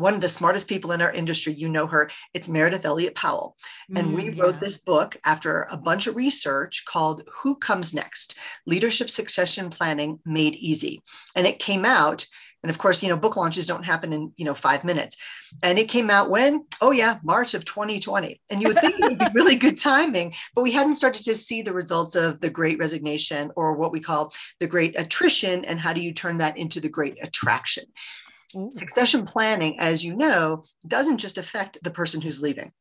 one 0.00 0.14
of 0.14 0.20
the 0.20 0.28
smartest 0.28 0.66
people 0.66 0.92
in 0.92 1.02
our 1.02 1.12
industry. 1.12 1.52
You 1.52 1.68
know 1.68 1.86
her. 1.86 2.10
It's 2.34 2.48
Meridith 2.48 2.84
Elliott 2.84 3.14
Powell. 3.14 3.56
And 3.94 4.08
mm, 4.08 4.14
we 4.14 4.30
wrote 4.30 4.58
this 4.58 4.78
book 4.78 5.16
after 5.24 5.66
a 5.70 5.76
bunch 5.76 6.06
of 6.06 6.16
research 6.16 6.84
called 6.86 7.22
Who 7.42 7.56
Comes 7.56 7.94
Next 7.94 8.36
Leadership 8.66 9.10
Succession 9.10 9.70
Planning 9.70 10.18
Made 10.24 10.56
Easy. 10.56 11.02
And 11.36 11.46
it 11.46 11.58
came 11.58 11.84
out. 11.84 12.26
And 12.62 12.70
of 12.70 12.76
course, 12.76 13.02
you 13.02 13.08
know, 13.08 13.16
book 13.16 13.36
launches 13.36 13.66
don't 13.66 13.84
happen 13.84 14.12
in, 14.12 14.32
you 14.36 14.44
know, 14.44 14.52
five 14.52 14.84
minutes. 14.84 15.16
And 15.62 15.78
it 15.78 15.88
came 15.88 16.10
out 16.10 16.28
when? 16.28 16.66
Oh, 16.82 16.90
yeah, 16.90 17.18
March 17.22 17.54
of 17.54 17.64
2020. 17.64 18.38
And 18.50 18.60
you 18.60 18.68
would 18.68 18.80
think 18.80 18.96
it 18.96 19.02
would 19.02 19.18
be 19.18 19.26
really 19.34 19.56
good 19.56 19.78
timing, 19.78 20.34
but 20.54 20.62
we 20.62 20.70
hadn't 20.70 20.94
started 20.94 21.24
to 21.24 21.34
see 21.34 21.62
the 21.62 21.72
results 21.72 22.16
of 22.16 22.38
the 22.40 22.50
great 22.50 22.78
resignation 22.78 23.50
or 23.56 23.74
what 23.74 23.92
we 23.92 24.00
call 24.00 24.32
the 24.60 24.66
great 24.66 24.94
attrition. 24.98 25.64
And 25.64 25.80
how 25.80 25.94
do 25.94 26.02
you 26.02 26.12
turn 26.12 26.36
that 26.38 26.58
into 26.58 26.80
the 26.80 26.88
great 26.88 27.16
attraction? 27.22 27.84
Ooh. 28.56 28.70
Succession 28.72 29.26
planning, 29.26 29.78
as 29.78 30.04
you 30.04 30.14
know, 30.14 30.64
doesn't 30.86 31.18
just 31.18 31.38
affect 31.38 31.78
the 31.82 31.90
person 31.90 32.20
who's 32.20 32.42
leaving, 32.42 32.72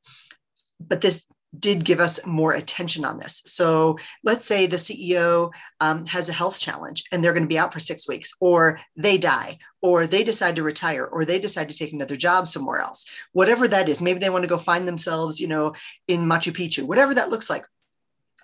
but 0.80 1.02
this 1.02 1.28
did 1.58 1.84
give 1.84 2.00
us 2.00 2.24
more 2.26 2.54
attention 2.54 3.04
on 3.04 3.18
this. 3.18 3.42
So 3.46 3.98
let's 4.24 4.46
say 4.46 4.68
the 4.68 4.76
CEO 4.76 5.52
um, 5.80 6.06
has 6.06 6.30
a 6.30 6.34
health 6.34 6.60
challenge 6.60 7.04
and 7.12 7.24
they're 7.24 7.34
going 7.34 7.44
to 7.44 7.50
be 7.50 7.58
out 7.58 7.74
for 7.74 7.80
six 7.80 8.08
weeks, 8.08 8.34
or 8.40 8.80
they 8.96 9.18
die, 9.18 9.58
or 9.82 10.06
they 10.06 10.24
decide 10.24 10.56
to 10.58 10.64
retire, 10.64 11.06
or 11.06 11.26
they 11.26 11.40
decide 11.40 11.70
to 11.70 11.78
take 11.78 11.92
another 11.92 12.16
job 12.16 12.48
somewhere 12.48 12.80
else. 12.80 13.06
Whatever 13.32 13.68
that 13.68 13.90
is, 13.90 14.02
maybe 14.02 14.20
they 14.20 14.30
want 14.30 14.44
to 14.44 14.50
go 14.50 14.60
find 14.60 14.88
themselves, 14.88 15.40
you 15.40 15.48
know, 15.48 15.74
in 16.08 16.22
Machu 16.22 16.54
Picchu, 16.54 16.84
whatever 16.84 17.16
that 17.16 17.30
looks 17.30 17.50
like 17.50 17.64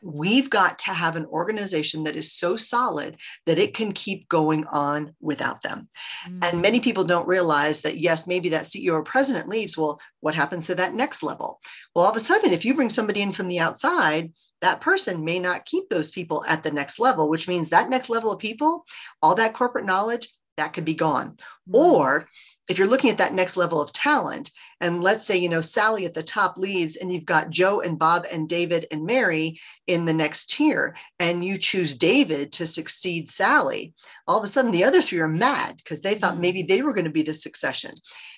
We've 0.06 0.52
got 0.52 0.78
to 0.80 0.92
have 0.92 1.16
an 1.16 1.26
organization 1.26 2.04
that 2.04 2.16
is 2.16 2.32
so 2.32 2.58
solid 2.58 3.18
that 3.48 3.58
it 3.58 3.74
can 3.74 3.92
keep 3.92 4.30
going 4.30 4.66
on 4.68 5.16
without 5.20 5.64
them. 5.64 5.90
Mm-hmm. 6.28 6.40
And 6.44 6.62
many 6.62 6.80
people 6.80 7.04
don't 7.04 7.28
realize 7.28 7.82
that, 7.82 7.98
yes, 7.98 8.28
maybe 8.28 8.50
that 8.50 8.66
CEO 8.66 8.94
or 8.94 9.04
president 9.04 9.50
leaves. 9.50 9.78
Well, 9.78 10.00
what 10.20 10.36
happens 10.36 10.68
to 10.68 10.76
that 10.76 10.94
next 10.94 11.24
level? 11.24 11.60
Well, 11.96 12.06
all 12.06 12.12
of 12.12 12.18
a 12.18 12.20
sudden, 12.20 12.54
if 12.54 12.64
you 12.64 12.76
bring 12.76 12.92
somebody 12.92 13.24
in 13.24 13.34
from 13.34 13.48
the 13.48 13.60
outside, 13.60 14.32
that 14.62 14.80
person 14.80 15.26
may 15.26 15.40
not 15.40 15.66
keep 15.66 15.90
those 15.90 16.12
people 16.12 16.46
at 16.48 16.62
the 16.62 16.72
next 16.72 17.00
level, 17.00 17.28
which 17.28 17.48
means 17.48 17.70
that 17.70 17.90
next 17.90 18.10
level 18.10 18.32
of 18.32 18.40
people, 18.40 18.86
all 19.24 19.34
that 19.36 19.56
corporate 19.56 19.86
knowledge, 19.86 20.30
that 20.58 20.74
could 20.74 20.86
be 20.86 20.96
gone. 20.96 21.32
Mm-hmm. 21.32 21.76
Or 21.76 22.28
if 22.68 22.78
you're 22.78 22.88
looking 22.88 23.10
at 23.10 23.18
that 23.20 23.34
next 23.34 23.58
level 23.58 23.82
of 23.82 23.94
talent, 23.94 24.52
and 24.82 25.04
let's 25.04 25.26
say, 25.26 25.38
you 25.38 25.50
know, 25.50 25.62
Sally 25.62 26.06
at 26.06 26.14
the 26.14 26.24
top 26.24 26.58
leaves, 26.58 26.96
and 26.96 27.14
you've 27.14 27.26
got 27.26 27.50
Joe 27.50 27.82
and 27.82 27.98
Bob 27.98 28.26
and 28.32 28.50
David 28.50 28.88
and 28.92 29.06
Mary 29.06 29.60
in 29.88 30.06
the 30.06 30.14
next 30.14 30.50
tier, 30.50 30.96
and 31.20 31.46
you 31.46 31.58
choose 31.58 31.96
David 31.96 32.52
to 32.54 32.66
succeed 32.66 33.30
Sally, 33.30 33.94
all 34.28 34.38
of 34.38 34.44
a 34.44 34.48
sudden 34.48 34.72
the 34.72 34.84
other 34.84 35.02
three 35.02 35.20
are 35.20 35.28
mad 35.28 35.78
because 35.78 36.02
they 36.02 36.16
thought 36.16 36.34
mm-hmm. 36.34 36.42
maybe 36.42 36.64
they 36.64 36.82
were 36.82 36.94
going 36.94 37.06
to 37.06 37.12
be 37.12 37.24
the 37.24 37.34
succession 37.34 37.92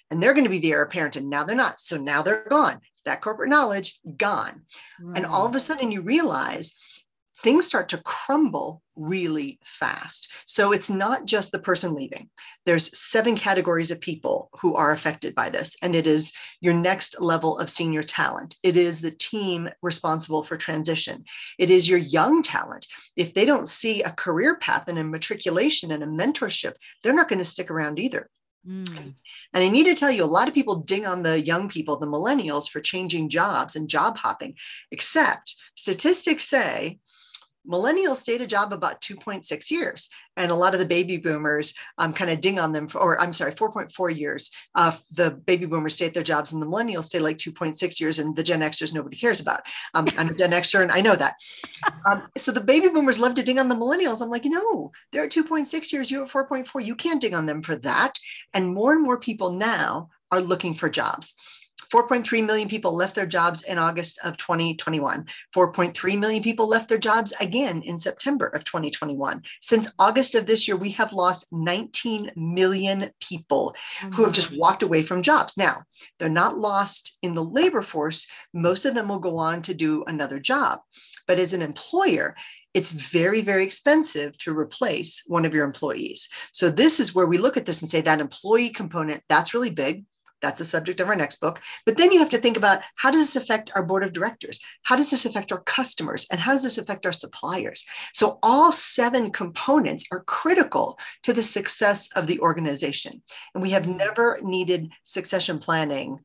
and 0.09 0.21
they're 0.21 0.33
going 0.33 0.43
to 0.45 0.49
be 0.49 0.59
the 0.59 0.71
heir 0.71 0.83
apparent, 0.83 1.15
and 1.15 1.29
now 1.29 1.43
they're 1.43 1.55
not. 1.55 1.79
So 1.79 1.97
now 1.97 2.21
they're 2.21 2.45
gone. 2.49 2.79
That 3.05 3.21
corporate 3.21 3.49
knowledge, 3.49 3.99
gone. 4.17 4.63
Right. 5.01 5.17
And 5.17 5.25
all 5.25 5.45
of 5.45 5.55
a 5.55 5.59
sudden 5.59 5.91
you 5.91 6.01
realize 6.01 6.75
things 7.43 7.65
start 7.65 7.89
to 7.89 7.97
crumble 7.99 8.81
really 8.95 9.59
fast. 9.63 10.27
So 10.45 10.71
it's 10.71 10.89
not 10.89 11.25
just 11.25 11.51
the 11.51 11.59
person 11.59 11.93
leaving. 11.93 12.29
There's 12.65 12.97
seven 12.97 13.35
categories 13.35 13.91
of 13.91 14.01
people 14.01 14.49
who 14.59 14.75
are 14.75 14.91
affected 14.91 15.35
by 15.35 15.49
this 15.49 15.75
and 15.81 15.95
it 15.95 16.07
is 16.07 16.33
your 16.61 16.73
next 16.73 17.19
level 17.21 17.59
of 17.59 17.69
senior 17.69 18.03
talent. 18.03 18.55
It 18.63 18.75
is 18.75 18.99
the 18.99 19.11
team 19.11 19.69
responsible 19.81 20.43
for 20.43 20.57
transition. 20.57 21.23
It 21.59 21.69
is 21.69 21.87
your 21.87 21.99
young 21.99 22.41
talent. 22.41 22.87
If 23.15 23.33
they 23.33 23.45
don't 23.45 23.69
see 23.69 24.01
a 24.01 24.11
career 24.11 24.57
path 24.57 24.87
and 24.87 24.97
a 24.97 25.03
matriculation 25.03 25.91
and 25.91 26.03
a 26.03 26.07
mentorship, 26.07 26.73
they're 27.03 27.13
not 27.13 27.29
going 27.29 27.39
to 27.39 27.45
stick 27.45 27.69
around 27.69 27.99
either. 27.99 28.29
Mm. 28.67 29.13
And 29.53 29.63
I 29.63 29.69
need 29.69 29.85
to 29.85 29.95
tell 29.95 30.11
you, 30.11 30.23
a 30.23 30.25
lot 30.25 30.47
of 30.47 30.53
people 30.53 30.81
ding 30.81 31.05
on 31.05 31.23
the 31.23 31.39
young 31.39 31.69
people, 31.69 31.97
the 31.97 32.05
millennials, 32.05 32.69
for 32.69 32.81
changing 32.81 33.29
jobs 33.29 33.75
and 33.75 33.87
job 33.87 34.17
hopping, 34.17 34.55
except 34.91 35.55
statistics 35.75 36.45
say 36.45 36.99
millennials 37.67 38.17
stayed 38.17 38.41
a 38.41 38.47
job 38.47 38.73
about 38.73 39.01
2.6 39.01 39.71
years 39.71 40.09
and 40.37 40.51
a 40.51 40.55
lot 40.55 40.73
of 40.73 40.79
the 40.79 40.85
baby 40.85 41.17
boomers 41.17 41.73
um, 41.97 42.13
kind 42.13 42.31
of 42.31 42.41
ding 42.41 42.59
on 42.59 42.71
them 42.71 42.87
for, 42.87 42.99
or 42.99 43.19
i'm 43.21 43.33
sorry 43.33 43.51
4.4 43.51 44.17
years 44.17 44.51
uh, 44.75 44.95
the 45.11 45.31
baby 45.31 45.65
boomers 45.65 45.95
stay 45.95 46.05
at 46.05 46.13
their 46.13 46.23
jobs 46.23 46.51
and 46.51 46.61
the 46.61 46.65
millennials 46.65 47.05
stay 47.05 47.19
like 47.19 47.37
2.6 47.37 47.99
years 47.99 48.19
and 48.19 48.35
the 48.35 48.43
gen 48.43 48.61
xers 48.61 48.93
nobody 48.93 49.17
cares 49.17 49.39
about. 49.39 49.61
Um, 49.93 50.07
i'm 50.17 50.29
a 50.29 50.33
gen 50.33 50.51
xer 50.51 50.81
and 50.81 50.91
i 50.91 51.01
know 51.01 51.15
that. 51.15 51.35
Um, 52.09 52.27
so 52.37 52.51
the 52.51 52.61
baby 52.61 52.87
boomers 52.89 53.19
love 53.19 53.35
to 53.35 53.43
ding 53.43 53.59
on 53.59 53.67
the 53.67 53.75
millennials. 53.75 54.21
I'm 54.21 54.29
like 54.29 54.45
know 54.45 54.91
they're 55.11 55.25
at 55.25 55.31
2.6 55.31 55.91
years 55.91 56.09
you're 56.09 56.23
at 56.23 56.29
4.4 56.29 56.85
you 56.85 56.95
can't 56.95 57.21
ding 57.21 57.33
on 57.33 57.45
them 57.45 57.61
for 57.61 57.75
that. 57.77 58.17
And 58.53 58.73
more 58.73 58.93
and 58.93 59.03
more 59.03 59.19
people 59.19 59.51
now 59.51 60.09
are 60.31 60.41
looking 60.41 60.73
for 60.73 60.89
jobs 60.89 61.35
4.3 61.91 62.45
million 62.45 62.67
people 62.67 62.93
left 62.93 63.15
their 63.15 63.25
jobs 63.25 63.63
in 63.63 63.77
August 63.77 64.19
of 64.23 64.37
2021. 64.37 65.25
4.3 65.55 66.19
million 66.19 66.43
people 66.43 66.67
left 66.67 66.89
their 66.89 66.97
jobs 66.97 67.33
again 67.39 67.81
in 67.83 67.97
September 67.97 68.47
of 68.47 68.63
2021. 68.63 69.41
Since 69.61 69.91
August 69.97 70.35
of 70.35 70.45
this 70.45 70.67
year, 70.67 70.75
we 70.75 70.91
have 70.91 71.13
lost 71.13 71.47
19 71.51 72.31
million 72.35 73.11
people 73.21 73.75
oh 74.03 74.09
who 74.09 74.23
have 74.23 74.33
just 74.33 74.49
mm-hmm. 74.49 74.59
walked 74.59 74.83
away 74.83 75.03
from 75.03 75.23
jobs. 75.23 75.57
Now, 75.57 75.83
they're 76.19 76.29
not 76.29 76.57
lost 76.57 77.17
in 77.21 77.33
the 77.33 77.43
labor 77.43 77.81
force. 77.81 78.27
Most 78.53 78.85
of 78.85 78.93
them 78.93 79.07
will 79.07 79.19
go 79.19 79.37
on 79.37 79.61
to 79.63 79.73
do 79.73 80.03
another 80.05 80.39
job. 80.39 80.79
But 81.25 81.39
as 81.39 81.53
an 81.53 81.61
employer, 81.61 82.35
it's 82.73 82.89
very, 82.91 83.41
very 83.41 83.63
expensive 83.63 84.37
to 84.39 84.57
replace 84.57 85.23
one 85.25 85.45
of 85.45 85.53
your 85.53 85.65
employees. 85.65 86.29
So, 86.51 86.69
this 86.69 86.99
is 86.99 87.15
where 87.15 87.25
we 87.25 87.37
look 87.37 87.57
at 87.57 87.65
this 87.65 87.81
and 87.81 87.89
say 87.89 88.01
that 88.01 88.19
employee 88.19 88.69
component, 88.69 89.23
that's 89.29 89.53
really 89.53 89.69
big. 89.69 90.05
That's 90.41 90.59
the 90.59 90.65
subject 90.65 90.99
of 90.99 91.07
our 91.07 91.15
next 91.15 91.39
book. 91.39 91.59
But 91.85 91.97
then 91.97 92.11
you 92.11 92.19
have 92.19 92.29
to 92.29 92.37
think 92.37 92.57
about 92.57 92.81
how 92.95 93.11
does 93.11 93.21
this 93.21 93.35
affect 93.35 93.71
our 93.75 93.83
board 93.83 94.03
of 94.03 94.13
directors? 94.13 94.59
How 94.83 94.95
does 94.95 95.09
this 95.09 95.25
affect 95.25 95.51
our 95.51 95.61
customers? 95.61 96.27
And 96.31 96.39
how 96.39 96.53
does 96.53 96.63
this 96.63 96.77
affect 96.77 97.05
our 97.05 97.13
suppliers? 97.13 97.85
So, 98.13 98.39
all 98.43 98.71
seven 98.71 99.31
components 99.31 100.05
are 100.11 100.23
critical 100.23 100.99
to 101.23 101.33
the 101.33 101.43
success 101.43 102.09
of 102.15 102.27
the 102.27 102.39
organization. 102.39 103.21
And 103.53 103.63
we 103.63 103.71
have 103.71 103.87
never 103.87 104.37
needed 104.43 104.89
succession 105.03 105.59
planning 105.59 106.19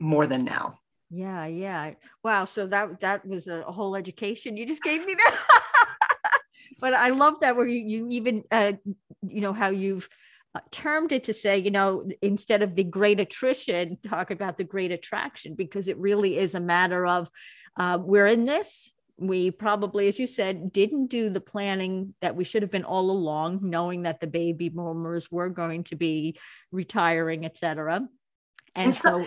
more 0.00 0.26
than 0.26 0.44
now. 0.44 0.80
Yeah, 1.14 1.44
yeah. 1.46 1.92
Wow. 2.24 2.46
So 2.46 2.66
that 2.68 3.00
that 3.00 3.26
was 3.26 3.46
a 3.46 3.62
whole 3.62 3.96
education 3.96 4.56
you 4.56 4.66
just 4.66 4.82
gave 4.82 5.04
me 5.04 5.14
there. 5.14 5.38
but 6.80 6.94
I 6.94 7.10
love 7.10 7.40
that 7.40 7.54
where 7.54 7.66
you, 7.66 7.86
you 7.86 8.08
even 8.10 8.44
uh, 8.50 8.72
you 9.20 9.42
know 9.42 9.52
how 9.52 9.68
you've 9.68 10.08
termed 10.70 11.12
it 11.12 11.24
to 11.24 11.32
say, 11.32 11.58
you 11.58 11.70
know, 11.70 12.08
instead 12.20 12.62
of 12.62 12.74
the 12.74 12.84
great 12.84 13.20
attrition, 13.20 13.96
talk 14.06 14.30
about 14.30 14.58
the 14.58 14.64
great 14.64 14.92
attraction, 14.92 15.54
because 15.54 15.88
it 15.88 15.96
really 15.96 16.36
is 16.36 16.54
a 16.54 16.60
matter 16.60 17.06
of 17.06 17.30
uh, 17.76 17.98
we're 18.00 18.26
in 18.26 18.44
this. 18.44 18.90
We 19.18 19.50
probably, 19.50 20.08
as 20.08 20.18
you 20.18 20.26
said, 20.26 20.72
didn't 20.72 21.06
do 21.06 21.30
the 21.30 21.40
planning 21.40 22.14
that 22.20 22.34
we 22.34 22.44
should 22.44 22.62
have 22.62 22.70
been 22.70 22.84
all 22.84 23.10
along, 23.10 23.60
knowing 23.62 24.02
that 24.02 24.20
the 24.20 24.26
baby 24.26 24.68
boomers 24.68 25.30
were 25.30 25.48
going 25.48 25.84
to 25.84 25.96
be 25.96 26.38
retiring, 26.72 27.44
et 27.44 27.56
cetera. 27.56 27.96
And, 27.96 28.08
and 28.74 28.96
so, 28.96 29.20
so 29.20 29.26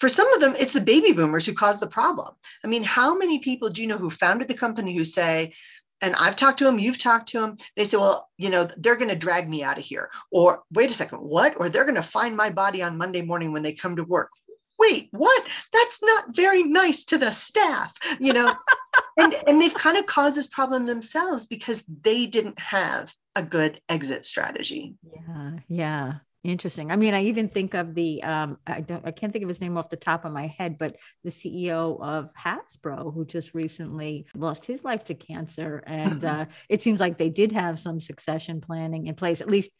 for 0.00 0.08
some 0.08 0.32
of 0.34 0.40
them, 0.40 0.54
it's 0.58 0.72
the 0.72 0.80
baby 0.80 1.12
boomers 1.12 1.46
who 1.46 1.54
caused 1.54 1.80
the 1.80 1.86
problem. 1.86 2.34
I 2.64 2.68
mean, 2.68 2.82
how 2.82 3.16
many 3.16 3.38
people 3.38 3.68
do 3.68 3.80
you 3.80 3.88
know 3.88 3.98
who 3.98 4.10
founded 4.10 4.48
the 4.48 4.54
company 4.54 4.96
who 4.96 5.04
say, 5.04 5.54
and 6.00 6.14
I've 6.16 6.36
talked 6.36 6.58
to 6.58 6.64
them, 6.64 6.78
you've 6.78 6.98
talked 6.98 7.28
to 7.30 7.40
them. 7.40 7.56
They 7.76 7.84
say, 7.84 7.96
well, 7.96 8.28
you 8.36 8.50
know, 8.50 8.68
they're 8.76 8.96
going 8.96 9.08
to 9.08 9.16
drag 9.16 9.48
me 9.48 9.62
out 9.62 9.78
of 9.78 9.84
here. 9.84 10.10
Or 10.30 10.62
wait 10.72 10.90
a 10.90 10.94
second, 10.94 11.18
what? 11.18 11.54
Or 11.58 11.68
they're 11.68 11.84
going 11.84 11.94
to 11.96 12.02
find 12.02 12.36
my 12.36 12.50
body 12.50 12.82
on 12.82 12.96
Monday 12.96 13.22
morning 13.22 13.52
when 13.52 13.62
they 13.62 13.72
come 13.72 13.96
to 13.96 14.04
work. 14.04 14.30
Wait, 14.78 15.08
what? 15.10 15.44
That's 15.72 16.02
not 16.02 16.36
very 16.36 16.62
nice 16.62 17.04
to 17.06 17.18
the 17.18 17.32
staff, 17.32 17.92
you 18.20 18.32
know? 18.32 18.52
and, 19.18 19.34
and 19.48 19.60
they've 19.60 19.74
kind 19.74 19.96
of 19.96 20.06
caused 20.06 20.36
this 20.36 20.46
problem 20.46 20.86
themselves 20.86 21.46
because 21.46 21.82
they 22.02 22.26
didn't 22.26 22.58
have 22.60 23.12
a 23.34 23.42
good 23.42 23.80
exit 23.88 24.24
strategy. 24.24 24.94
Yeah, 25.02 25.50
yeah. 25.68 26.12
Interesting. 26.44 26.92
I 26.92 26.96
mean, 26.96 27.14
I 27.14 27.24
even 27.24 27.48
think 27.48 27.74
of 27.74 27.94
the 27.94 28.22
um, 28.22 28.58
I 28.64 28.80
don't 28.80 29.04
I 29.04 29.10
can't 29.10 29.32
think 29.32 29.42
of 29.42 29.48
his 29.48 29.60
name 29.60 29.76
off 29.76 29.90
the 29.90 29.96
top 29.96 30.24
of 30.24 30.32
my 30.32 30.46
head, 30.46 30.78
but 30.78 30.96
the 31.24 31.30
CEO 31.30 32.00
of 32.00 32.30
Hasbro 32.34 33.12
who 33.12 33.24
just 33.24 33.54
recently 33.54 34.26
lost 34.36 34.64
his 34.64 34.84
life 34.84 35.02
to 35.04 35.14
cancer, 35.14 35.82
and 35.84 36.24
uh, 36.24 36.46
it 36.68 36.80
seems 36.80 37.00
like 37.00 37.18
they 37.18 37.28
did 37.28 37.50
have 37.52 37.80
some 37.80 37.98
succession 37.98 38.60
planning 38.60 39.08
in 39.08 39.16
place, 39.16 39.40
at 39.40 39.50
least 39.50 39.72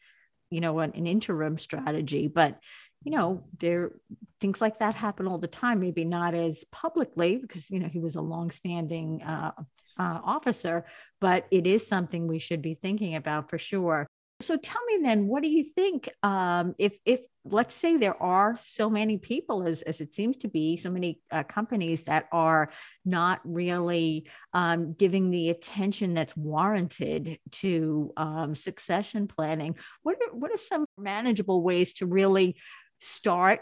you 0.49 0.59
know 0.59 0.79
an, 0.79 0.91
an 0.95 1.07
interim 1.07 1.57
strategy. 1.57 2.27
But 2.27 2.59
you 3.05 3.13
know, 3.13 3.45
there 3.57 3.93
things 4.41 4.59
like 4.59 4.79
that 4.79 4.95
happen 4.95 5.27
all 5.27 5.37
the 5.37 5.47
time. 5.47 5.79
Maybe 5.79 6.03
not 6.03 6.35
as 6.35 6.65
publicly 6.73 7.37
because 7.37 7.69
you 7.69 7.79
know 7.79 7.87
he 7.87 7.99
was 7.99 8.15
a 8.15 8.21
longstanding 8.21 9.21
uh, 9.23 9.51
uh, 9.97 10.19
officer, 10.25 10.85
but 11.21 11.45
it 11.51 11.65
is 11.67 11.87
something 11.87 12.27
we 12.27 12.39
should 12.39 12.61
be 12.61 12.73
thinking 12.73 13.15
about 13.15 13.49
for 13.49 13.57
sure. 13.57 14.07
So 14.41 14.55
tell 14.55 14.81
me 14.85 14.99
then, 15.03 15.27
what 15.27 15.43
do 15.43 15.49
you 15.49 15.65
think 15.65 16.09
um, 16.23 16.73
if 16.79 16.97
if 17.05 17.19
let's 17.43 17.75
say 17.75 17.97
there 17.97 18.21
are 18.21 18.57
so 18.63 18.89
many 18.89 19.17
people 19.17 19.67
as 19.67 19.81
as 19.81 19.99
it 19.99 20.13
seems 20.13 20.37
to 20.37 20.47
be, 20.47 20.77
so 20.77 20.89
many 20.89 21.19
uh, 21.29 21.43
companies 21.43 22.05
that 22.05 22.27
are 22.31 22.71
not 23.03 23.41
really 23.43 24.29
um, 24.53 24.93
giving 24.93 25.29
the 25.29 25.49
attention 25.49 26.13
that's 26.13 26.37
warranted 26.37 27.37
to 27.51 28.13
um, 28.15 28.55
succession 28.55 29.27
planning? 29.27 29.75
What 30.03 30.15
are, 30.15 30.33
what 30.33 30.51
are 30.51 30.57
some 30.57 30.85
manageable 30.97 31.61
ways 31.61 31.93
to 31.95 32.05
really 32.05 32.55
start 33.01 33.61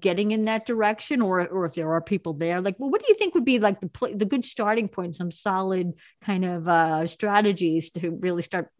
getting 0.00 0.30
in 0.30 0.46
that 0.46 0.64
direction 0.64 1.20
or 1.20 1.46
or 1.46 1.66
if 1.66 1.74
there 1.74 1.92
are 1.92 2.00
people 2.00 2.32
there 2.32 2.62
like 2.62 2.74
well 2.78 2.88
what 2.88 3.02
do 3.02 3.06
you 3.08 3.14
think 3.16 3.34
would 3.34 3.44
be 3.44 3.58
like 3.58 3.78
the 3.80 4.14
the 4.16 4.24
good 4.24 4.44
starting 4.44 4.88
point 4.88 5.14
some 5.14 5.30
solid 5.30 5.92
kind 6.22 6.44
of 6.44 6.66
uh 6.66 7.06
strategies 7.06 7.90
to 7.90 8.10
really 8.20 8.40
start 8.40 8.70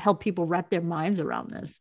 help 0.00 0.20
people 0.20 0.46
wrap 0.46 0.70
their 0.70 0.80
minds 0.80 1.20
around 1.20 1.50
this. 1.50 1.80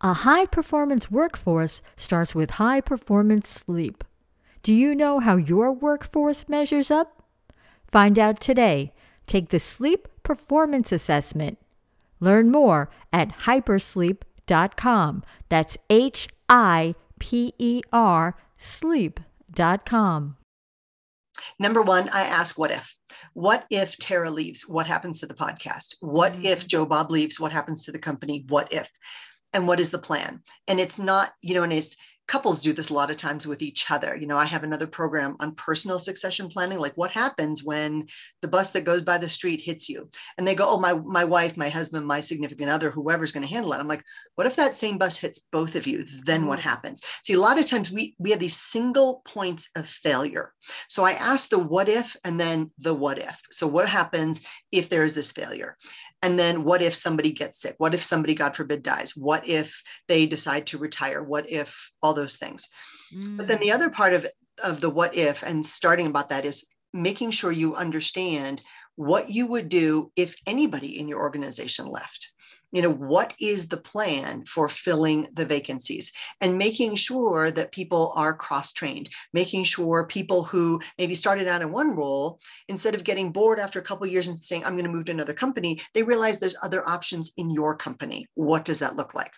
A 0.00 0.14
high 0.14 0.46
performance 0.46 1.10
workforce 1.10 1.82
starts 1.96 2.34
with 2.34 2.52
high 2.52 2.80
performance 2.80 3.48
sleep. 3.48 4.02
Do 4.62 4.72
you 4.72 4.94
know 4.94 5.20
how 5.20 5.36
your 5.36 5.72
workforce 5.72 6.48
measures 6.48 6.90
up? 6.90 7.22
Find 7.86 8.18
out 8.18 8.40
today. 8.40 8.92
Take 9.26 9.50
the 9.50 9.60
Sleep 9.60 10.08
Performance 10.22 10.92
Assessment. 10.92 11.58
Learn 12.20 12.50
more 12.50 12.90
at 13.12 13.30
hipersleep.com. 13.46 15.22
That's 15.48 15.78
H 15.90 16.28
I 16.48 16.94
P 17.18 17.52
E 17.58 17.82
R 17.92 18.36
sleep.com. 18.56 20.36
Number 21.58 21.82
one, 21.82 22.08
I 22.10 22.22
ask 22.22 22.58
what 22.58 22.70
if. 22.70 22.94
What 23.34 23.64
if 23.70 23.96
Tara 23.98 24.30
leaves? 24.30 24.68
What 24.68 24.86
happens 24.86 25.20
to 25.20 25.26
the 25.26 25.34
podcast? 25.34 25.96
What 26.00 26.32
mm-hmm. 26.32 26.46
if 26.46 26.66
Joe 26.66 26.86
Bob 26.86 27.10
leaves? 27.10 27.38
What 27.38 27.52
happens 27.52 27.84
to 27.84 27.92
the 27.92 27.98
company? 27.98 28.44
What 28.48 28.72
if? 28.72 28.88
And 29.52 29.68
what 29.68 29.80
is 29.80 29.90
the 29.90 29.98
plan? 29.98 30.42
And 30.66 30.80
it's 30.80 30.98
not, 30.98 31.32
you 31.42 31.54
know, 31.54 31.62
and 31.62 31.72
it's 31.72 31.96
couples 32.28 32.62
do 32.62 32.72
this 32.72 32.90
a 32.90 32.94
lot 32.94 33.10
of 33.10 33.16
times 33.16 33.46
with 33.46 33.62
each 33.62 33.90
other. 33.90 34.16
You 34.16 34.26
know, 34.26 34.36
I 34.36 34.44
have 34.44 34.64
another 34.64 34.86
program 34.86 35.36
on 35.40 35.54
personal 35.54 35.98
succession 35.98 36.48
planning, 36.48 36.78
like 36.78 36.96
what 36.96 37.10
happens 37.10 37.64
when 37.64 38.06
the 38.40 38.48
bus 38.48 38.70
that 38.70 38.84
goes 38.84 39.02
by 39.02 39.18
the 39.18 39.28
street 39.28 39.60
hits 39.60 39.88
you, 39.88 40.08
and 40.38 40.46
they 40.46 40.54
go, 40.54 40.68
"Oh, 40.68 40.78
my 40.78 40.94
my 40.94 41.24
wife, 41.24 41.56
my 41.56 41.68
husband, 41.68 42.06
my 42.06 42.20
significant 42.20 42.70
other, 42.70 42.90
whoever's 42.90 43.32
going 43.32 43.46
to 43.46 43.52
handle 43.52 43.72
it." 43.72 43.78
I'm 43.78 43.88
like, 43.88 44.04
"What 44.36 44.46
if 44.46 44.56
that 44.56 44.74
same 44.74 44.98
bus 44.98 45.16
hits 45.16 45.40
both 45.50 45.74
of 45.74 45.86
you? 45.86 46.06
Then 46.24 46.46
what 46.46 46.60
mm. 46.60 46.62
happens?" 46.62 47.02
See, 47.24 47.34
a 47.34 47.40
lot 47.40 47.58
of 47.58 47.66
times 47.66 47.90
we 47.90 48.14
we 48.18 48.30
have 48.30 48.40
these 48.40 48.56
single 48.56 49.22
points 49.26 49.68
of 49.76 49.88
failure. 49.88 50.52
So 50.88 51.04
I 51.04 51.12
ask 51.12 51.48
the 51.48 51.58
what 51.58 51.88
if 51.88 52.16
and 52.24 52.40
then 52.40 52.70
the 52.78 52.94
what 52.94 53.18
if. 53.18 53.38
So 53.50 53.66
what 53.66 53.88
happens 53.88 54.40
if 54.70 54.88
there 54.88 55.04
is 55.04 55.14
this 55.14 55.32
failure? 55.32 55.76
And 56.22 56.38
then 56.38 56.62
what 56.62 56.82
if 56.82 56.94
somebody 56.94 57.32
gets 57.32 57.60
sick? 57.60 57.74
What 57.78 57.94
if 57.94 58.02
somebody, 58.02 58.34
God 58.34 58.54
forbid, 58.54 58.82
dies? 58.82 59.16
What 59.16 59.48
if 59.48 59.82
they 60.06 60.26
decide 60.26 60.68
to 60.68 60.78
retire? 60.78 61.22
What 61.22 61.50
if 61.50 61.90
all 62.00 62.14
those 62.14 62.36
things? 62.36 62.68
Mm. 63.14 63.36
But 63.36 63.48
then 63.48 63.58
the 63.58 63.68
mm. 63.68 63.74
other 63.74 63.90
part 63.90 64.14
of, 64.14 64.26
of 64.62 64.80
the 64.80 64.90
what 64.90 65.16
if 65.16 65.42
and 65.42 65.66
starting 65.66 66.06
about 66.06 66.28
that 66.28 66.44
is 66.44 66.66
making 66.92 67.32
sure 67.32 67.50
you 67.50 67.74
understand 67.74 68.62
what 68.96 69.30
you 69.30 69.46
would 69.46 69.68
do 69.68 70.12
if 70.16 70.36
anybody 70.46 70.98
in 70.98 71.08
your 71.08 71.20
organization 71.20 71.86
left 71.86 72.30
you 72.72 72.82
know 72.82 72.92
what 72.92 73.34
is 73.40 73.68
the 73.68 73.76
plan 73.76 74.44
for 74.44 74.68
filling 74.68 75.28
the 75.34 75.44
vacancies? 75.44 76.12
And 76.40 76.58
making 76.58 76.96
sure 76.96 77.50
that 77.50 77.72
people 77.72 78.12
are 78.16 78.34
cross 78.34 78.72
trained 78.72 79.08
making 79.32 79.64
sure 79.64 80.06
people 80.06 80.44
who 80.44 80.80
maybe 80.98 81.14
started 81.14 81.48
out 81.48 81.62
in 81.62 81.72
one 81.72 81.94
role 81.94 82.38
instead 82.68 82.94
of 82.94 83.04
getting 83.04 83.32
bored 83.32 83.58
after 83.58 83.78
a 83.78 83.82
couple 83.82 84.06
years 84.06 84.28
and 84.28 84.42
saying 84.44 84.64
i'm 84.64 84.74
going 84.74 84.84
to 84.84 84.90
move 84.90 85.04
to 85.04 85.12
another 85.12 85.34
company 85.34 85.80
they 85.94 86.02
realize 86.02 86.38
there's 86.38 86.56
other 86.62 86.86
options 86.88 87.32
in 87.36 87.50
your 87.50 87.76
company. 87.76 88.26
What 88.34 88.64
does 88.64 88.80
that 88.80 88.96
look 88.96 89.14
like? 89.14 89.32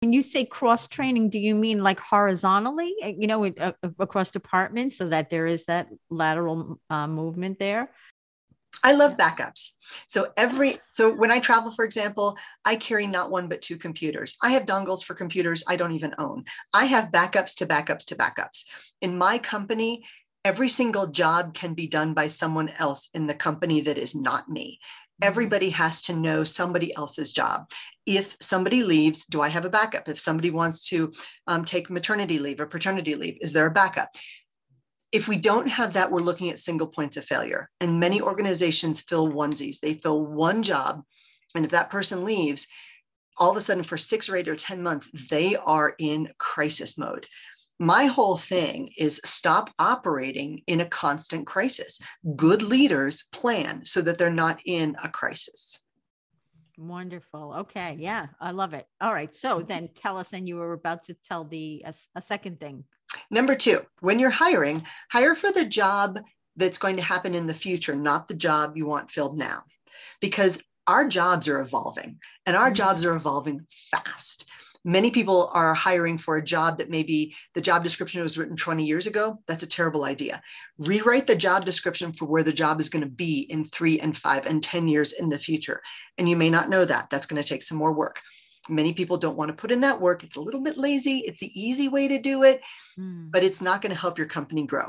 When 0.00 0.12
you 0.12 0.22
say 0.22 0.44
cross 0.44 0.86
training, 0.86 1.30
do 1.30 1.38
you 1.38 1.54
mean 1.54 1.82
like 1.82 1.98
horizontally, 1.98 2.94
eh, 3.02 3.14
you 3.18 3.26
know, 3.26 3.46
uh, 3.46 3.72
across 3.98 4.30
departments 4.30 4.98
so 4.98 5.08
that 5.08 5.30
there 5.30 5.46
is 5.46 5.64
that 5.66 5.88
lateral 6.10 6.80
uh, 6.90 7.06
movement 7.06 7.58
there? 7.58 7.90
I 8.86 8.92
love 8.92 9.16
backups. 9.16 9.72
So 10.06 10.28
every 10.36 10.78
so 10.92 11.12
when 11.12 11.32
I 11.32 11.40
travel, 11.40 11.72
for 11.72 11.84
example, 11.84 12.36
I 12.64 12.76
carry 12.76 13.08
not 13.08 13.32
one 13.32 13.48
but 13.48 13.60
two 13.60 13.78
computers. 13.78 14.36
I 14.44 14.50
have 14.50 14.64
dongles 14.64 15.02
for 15.04 15.14
computers 15.14 15.64
I 15.66 15.74
don't 15.74 15.96
even 15.96 16.14
own. 16.18 16.44
I 16.72 16.84
have 16.84 17.10
backups 17.10 17.56
to 17.56 17.66
backups 17.66 18.04
to 18.06 18.14
backups. 18.14 18.62
In 19.00 19.18
my 19.18 19.38
company, 19.38 20.04
every 20.44 20.68
single 20.68 21.08
job 21.08 21.52
can 21.52 21.74
be 21.74 21.88
done 21.88 22.14
by 22.14 22.28
someone 22.28 22.68
else 22.78 23.08
in 23.12 23.26
the 23.26 23.34
company 23.34 23.80
that 23.80 23.98
is 23.98 24.14
not 24.14 24.48
me. 24.48 24.78
Mm-hmm. 24.78 25.26
Everybody 25.30 25.70
has 25.70 26.02
to 26.02 26.12
know 26.12 26.44
somebody 26.44 26.94
else's 26.94 27.32
job. 27.32 27.68
If 28.06 28.36
somebody 28.40 28.84
leaves, 28.84 29.26
do 29.26 29.40
I 29.40 29.48
have 29.48 29.64
a 29.64 29.70
backup? 29.70 30.08
If 30.08 30.20
somebody 30.20 30.52
wants 30.52 30.88
to 30.90 31.12
um, 31.48 31.64
take 31.64 31.90
maternity 31.90 32.38
leave 32.38 32.60
or 32.60 32.66
paternity 32.66 33.16
leave, 33.16 33.38
is 33.40 33.52
there 33.52 33.66
a 33.66 33.72
backup? 33.72 34.10
If 35.12 35.28
we 35.28 35.36
don't 35.36 35.68
have 35.68 35.92
that, 35.92 36.10
we're 36.10 36.20
looking 36.20 36.50
at 36.50 36.58
single 36.58 36.86
points 36.86 37.16
of 37.16 37.24
failure. 37.24 37.70
And 37.80 38.00
many 38.00 38.20
organizations 38.20 39.00
fill 39.00 39.32
onesies. 39.32 39.80
They 39.80 39.94
fill 39.94 40.26
one 40.26 40.62
job. 40.62 41.02
And 41.54 41.64
if 41.64 41.70
that 41.70 41.90
person 41.90 42.24
leaves, 42.24 42.66
all 43.38 43.50
of 43.50 43.56
a 43.56 43.60
sudden 43.60 43.84
for 43.84 43.98
six 43.98 44.28
or 44.28 44.36
eight 44.36 44.48
or 44.48 44.56
10 44.56 44.82
months, 44.82 45.10
they 45.30 45.56
are 45.56 45.94
in 45.98 46.28
crisis 46.38 46.98
mode. 46.98 47.26
My 47.78 48.06
whole 48.06 48.38
thing 48.38 48.90
is 48.96 49.20
stop 49.24 49.70
operating 49.78 50.62
in 50.66 50.80
a 50.80 50.88
constant 50.88 51.46
crisis. 51.46 52.00
Good 52.34 52.62
leaders 52.62 53.24
plan 53.32 53.84
so 53.84 54.00
that 54.02 54.16
they're 54.16 54.30
not 54.30 54.60
in 54.64 54.96
a 55.02 55.10
crisis. 55.10 55.80
Wonderful. 56.78 57.54
Okay. 57.60 57.96
Yeah, 57.98 58.26
I 58.40 58.50
love 58.50 58.74
it. 58.74 58.86
All 59.00 59.12
right. 59.12 59.34
So 59.34 59.62
then 59.62 59.90
tell 59.94 60.18
us, 60.18 60.32
and 60.32 60.48
you 60.48 60.56
were 60.56 60.72
about 60.72 61.04
to 61.04 61.14
tell 61.14 61.44
the 61.44 61.82
a, 61.86 61.94
a 62.14 62.22
second 62.22 62.60
thing. 62.60 62.84
Number 63.30 63.56
two, 63.56 63.80
when 64.00 64.18
you're 64.18 64.30
hiring, 64.30 64.84
hire 65.10 65.34
for 65.34 65.52
the 65.52 65.64
job 65.64 66.18
that's 66.56 66.78
going 66.78 66.96
to 66.96 67.02
happen 67.02 67.34
in 67.34 67.46
the 67.46 67.54
future, 67.54 67.94
not 67.94 68.28
the 68.28 68.34
job 68.34 68.76
you 68.76 68.86
want 68.86 69.10
filled 69.10 69.36
now. 69.36 69.62
Because 70.20 70.58
our 70.86 71.06
jobs 71.08 71.48
are 71.48 71.60
evolving 71.60 72.18
and 72.46 72.56
our 72.56 72.66
mm-hmm. 72.66 72.74
jobs 72.74 73.04
are 73.04 73.16
evolving 73.16 73.66
fast. 73.90 74.46
Many 74.84 75.10
people 75.10 75.50
are 75.52 75.74
hiring 75.74 76.16
for 76.16 76.36
a 76.36 76.44
job 76.44 76.78
that 76.78 76.90
maybe 76.90 77.34
the 77.54 77.60
job 77.60 77.82
description 77.82 78.22
was 78.22 78.38
written 78.38 78.56
20 78.56 78.84
years 78.84 79.08
ago. 79.08 79.42
That's 79.48 79.64
a 79.64 79.68
terrible 79.68 80.04
idea. 80.04 80.40
Rewrite 80.78 81.26
the 81.26 81.34
job 81.34 81.64
description 81.64 82.12
for 82.12 82.26
where 82.26 82.44
the 82.44 82.52
job 82.52 82.78
is 82.78 82.88
going 82.88 83.02
to 83.02 83.10
be 83.10 83.40
in 83.50 83.64
three 83.64 83.98
and 83.98 84.16
five 84.16 84.46
and 84.46 84.62
10 84.62 84.86
years 84.86 85.12
in 85.14 85.28
the 85.28 85.40
future. 85.40 85.82
And 86.18 86.28
you 86.28 86.36
may 86.36 86.50
not 86.50 86.70
know 86.70 86.84
that. 86.84 87.10
That's 87.10 87.26
going 87.26 87.42
to 87.42 87.48
take 87.48 87.64
some 87.64 87.78
more 87.78 87.94
work. 87.94 88.20
Many 88.68 88.92
people 88.92 89.16
don't 89.16 89.36
want 89.36 89.48
to 89.50 89.54
put 89.54 89.70
in 89.70 89.80
that 89.80 90.00
work. 90.00 90.24
It's 90.24 90.36
a 90.36 90.40
little 90.40 90.60
bit 90.60 90.76
lazy. 90.76 91.18
It's 91.20 91.40
the 91.40 91.60
easy 91.60 91.88
way 91.88 92.08
to 92.08 92.20
do 92.20 92.42
it, 92.42 92.60
mm. 92.98 93.30
but 93.30 93.42
it's 93.42 93.60
not 93.60 93.82
going 93.82 93.90
to 93.90 93.98
help 93.98 94.18
your 94.18 94.26
company 94.26 94.66
grow. 94.66 94.88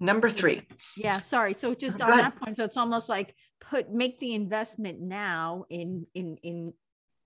Number 0.00 0.28
three. 0.28 0.62
Yeah, 0.96 1.20
sorry. 1.20 1.54
So 1.54 1.74
just 1.74 2.02
on 2.02 2.10
that 2.10 2.34
point, 2.36 2.56
so 2.56 2.64
it's 2.64 2.76
almost 2.76 3.08
like 3.08 3.36
put 3.60 3.92
make 3.92 4.18
the 4.18 4.34
investment 4.34 5.00
now 5.00 5.64
in 5.70 6.06
in 6.14 6.38
in 6.42 6.72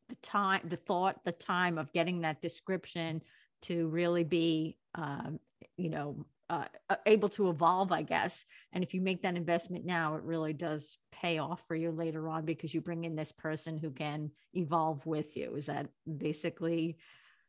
the 0.09 0.17
time, 0.17 0.61
the 0.69 0.77
thought, 0.77 1.25
the 1.25 1.33
time 1.33 1.79
of 1.79 1.93
getting 1.93 2.21
that 2.21 2.41
description 2.41 3.23
to 3.63 3.89
really 3.89 4.25
be, 4.25 4.77
um, 4.95 5.41
you 5.77 5.91
know, 5.91 6.27
uh, 6.49 6.65
able 7.07 7.29
to 7.31 7.51
evolve, 7.51 7.93
I 7.93 8.03
guess. 8.03 8.45
And 8.73 8.85
if 8.85 8.95
you 8.95 9.01
make 9.01 9.23
that 9.23 9.37
investment 9.37 9.85
now, 9.85 10.15
it 10.15 10.23
really 10.23 10.53
does 10.53 10.99
pay 11.13 11.39
off 11.39 11.63
for 11.67 11.75
you 11.75 11.91
later 11.91 12.29
on 12.29 12.45
because 12.45 12.73
you 12.73 12.81
bring 12.81 13.05
in 13.05 13.17
this 13.17 13.33
person 13.33 13.79
who 13.79 13.91
can 13.91 14.31
evolve 14.55 15.05
with 15.07 15.37
you. 15.37 15.55
Is 15.57 15.67
that 15.67 15.89
basically? 16.17 16.99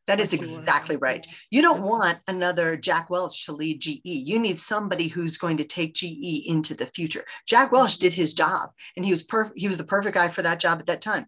That 0.06 0.20
is 0.20 0.32
exactly 0.32 0.96
right. 0.96 1.26
You 1.50 1.60
don't 1.60 1.82
want 1.82 2.18
another 2.28 2.78
Jack 2.78 3.10
Welch 3.10 3.44
to 3.44 3.52
lead 3.52 3.80
GE. 3.80 4.00
You 4.04 4.38
need 4.38 4.58
somebody 4.58 5.06
who's 5.06 5.36
going 5.36 5.58
to 5.58 5.64
take 5.64 5.94
GE 5.94 6.46
into 6.46 6.74
the 6.74 6.86
future. 6.86 7.24
Jack 7.46 7.72
Welch 7.72 7.98
did 7.98 8.14
his 8.14 8.32
job, 8.32 8.70
and 8.96 9.04
he 9.04 9.10
was 9.12 9.22
per- 9.22 9.52
he 9.54 9.68
was 9.68 9.76
the 9.76 9.84
perfect 9.84 10.14
guy 10.14 10.28
for 10.28 10.42
that 10.42 10.60
job 10.60 10.78
at 10.80 10.86
that 10.86 11.02
time. 11.02 11.26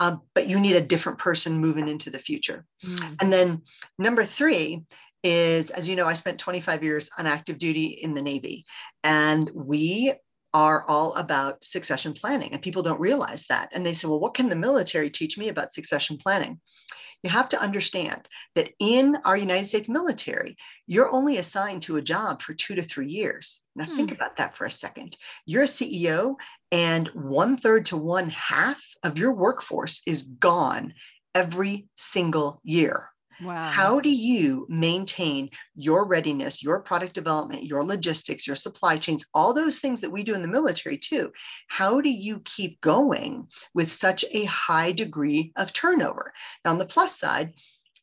Um, 0.00 0.22
but 0.34 0.48
you 0.48 0.58
need 0.58 0.76
a 0.76 0.82
different 0.82 1.18
person 1.18 1.58
moving 1.58 1.88
into 1.88 2.10
the 2.10 2.18
future. 2.18 2.66
Mm. 2.84 3.16
And 3.22 3.32
then 3.32 3.62
number 3.98 4.24
three 4.24 4.84
is, 5.26 5.70
as 5.70 5.88
you 5.88 5.96
know, 5.96 6.06
I 6.06 6.12
spent 6.12 6.38
25 6.38 6.84
years 6.84 7.10
on 7.18 7.26
active 7.26 7.58
duty 7.58 7.86
in 7.86 8.14
the 8.14 8.22
Navy, 8.22 8.64
and 9.02 9.50
we 9.52 10.14
are 10.54 10.84
all 10.86 11.14
about 11.14 11.64
succession 11.64 12.14
planning. 12.14 12.52
And 12.52 12.62
people 12.62 12.82
don't 12.82 13.00
realize 13.00 13.44
that. 13.48 13.68
And 13.72 13.84
they 13.84 13.92
say, 13.92 14.06
well, 14.06 14.20
what 14.20 14.34
can 14.34 14.48
the 14.48 14.54
military 14.54 15.10
teach 15.10 15.36
me 15.36 15.48
about 15.48 15.72
succession 15.72 16.16
planning? 16.16 16.60
You 17.24 17.30
have 17.30 17.48
to 17.48 17.60
understand 17.60 18.28
that 18.54 18.70
in 18.78 19.16
our 19.24 19.36
United 19.36 19.66
States 19.66 19.88
military, 19.88 20.56
you're 20.86 21.10
only 21.10 21.38
assigned 21.38 21.82
to 21.82 21.96
a 21.96 22.02
job 22.02 22.40
for 22.40 22.54
two 22.54 22.76
to 22.76 22.82
three 22.82 23.08
years. 23.08 23.62
Now, 23.74 23.86
hmm. 23.86 23.96
think 23.96 24.12
about 24.12 24.36
that 24.36 24.54
for 24.54 24.64
a 24.64 24.70
second. 24.70 25.16
You're 25.44 25.62
a 25.62 25.66
CEO, 25.66 26.36
and 26.70 27.08
one 27.08 27.56
third 27.56 27.86
to 27.86 27.96
one 27.96 28.30
half 28.30 28.82
of 29.02 29.18
your 29.18 29.32
workforce 29.32 30.02
is 30.06 30.22
gone 30.22 30.94
every 31.34 31.88
single 31.96 32.60
year. 32.62 33.10
Wow. 33.42 33.68
How 33.68 34.00
do 34.00 34.08
you 34.10 34.66
maintain 34.68 35.50
your 35.74 36.06
readiness, 36.06 36.62
your 36.62 36.80
product 36.80 37.14
development, 37.14 37.64
your 37.64 37.84
logistics, 37.84 38.46
your 38.46 38.56
supply 38.56 38.96
chains, 38.96 39.26
all 39.34 39.52
those 39.52 39.78
things 39.78 40.00
that 40.00 40.10
we 40.10 40.22
do 40.22 40.34
in 40.34 40.42
the 40.42 40.48
military 40.48 40.96
too? 40.96 41.32
How 41.68 42.00
do 42.00 42.08
you 42.08 42.40
keep 42.44 42.80
going 42.80 43.46
with 43.74 43.92
such 43.92 44.24
a 44.32 44.44
high 44.44 44.92
degree 44.92 45.52
of 45.56 45.72
turnover? 45.72 46.32
Now, 46.64 46.70
on 46.70 46.78
the 46.78 46.86
plus 46.86 47.18
side, 47.18 47.52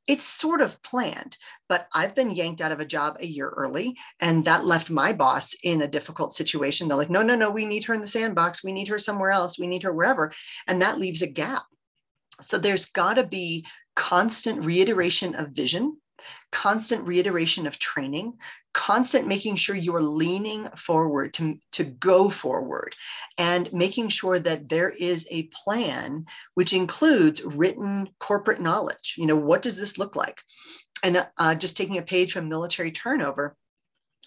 it's 0.06 0.26
sort 0.26 0.62
of 0.62 0.82
planned, 0.84 1.38
but 1.70 1.88
I've 1.94 2.14
been 2.14 2.32
yanked 2.32 2.60
out 2.60 2.74
of 2.74 2.82
a 2.82 2.86
job 2.86 3.16
a 3.20 3.26
year 3.26 3.50
early, 3.50 3.96
and 4.20 4.44
that 4.44 4.66
left 4.66 4.90
my 4.90 5.14
boss 5.14 5.56
in 5.64 5.82
a 5.82 5.88
difficult 5.88 6.34
situation. 6.34 6.88
They're 6.88 6.98
like, 6.98 7.10
no, 7.10 7.22
no, 7.22 7.36
no, 7.36 7.50
we 7.50 7.66
need 7.66 7.86
her 7.86 7.94
in 7.94 8.02
the 8.02 8.08
sandbox. 8.08 8.64
We 8.64 8.74
need 8.74 8.90
her 8.90 9.00
somewhere 9.00 9.32
else. 9.32 9.58
We 9.58 9.68
need 9.68 9.84
her 9.84 9.94
wherever. 9.94 10.34
And 10.68 10.82
that 10.82 11.00
leaves 11.00 11.22
a 11.22 11.28
gap. 11.28 11.64
So 12.42 12.58
there's 12.58 12.88
got 12.88 13.14
to 13.14 13.24
be 13.24 13.66
constant 13.96 14.66
reiteration 14.66 15.36
of 15.36 15.50
vision, 15.50 15.98
constant 16.52 17.06
reiteration 17.08 17.68
of 17.68 17.80
training, 17.80 18.34
constant 18.74 19.28
making 19.28 19.56
sure 19.56 19.76
you're 19.76 20.02
leaning 20.02 20.68
forward 20.78 21.34
to, 21.34 21.56
to 21.72 21.84
go 21.84 22.30
forward, 22.30 22.96
and 23.38 23.72
making 23.74 24.10
sure 24.10 24.40
that 24.40 24.70
there 24.70 24.90
is 24.90 25.28
a 25.32 25.50
plan 25.64 26.26
which 26.54 26.74
includes 26.74 27.44
written 27.44 28.10
corporate 28.20 28.62
knowledge. 28.62 29.16
You 29.18 29.26
know, 29.26 29.36
what 29.36 29.62
does 29.62 29.76
this 29.76 29.98
look 29.98 30.16
like? 30.16 30.42
And 31.04 31.28
uh, 31.38 31.56
just 31.56 31.76
taking 31.76 31.98
a 31.98 32.04
page 32.04 32.32
from 32.34 32.48
military 32.48 32.92
turnover, 32.92 33.58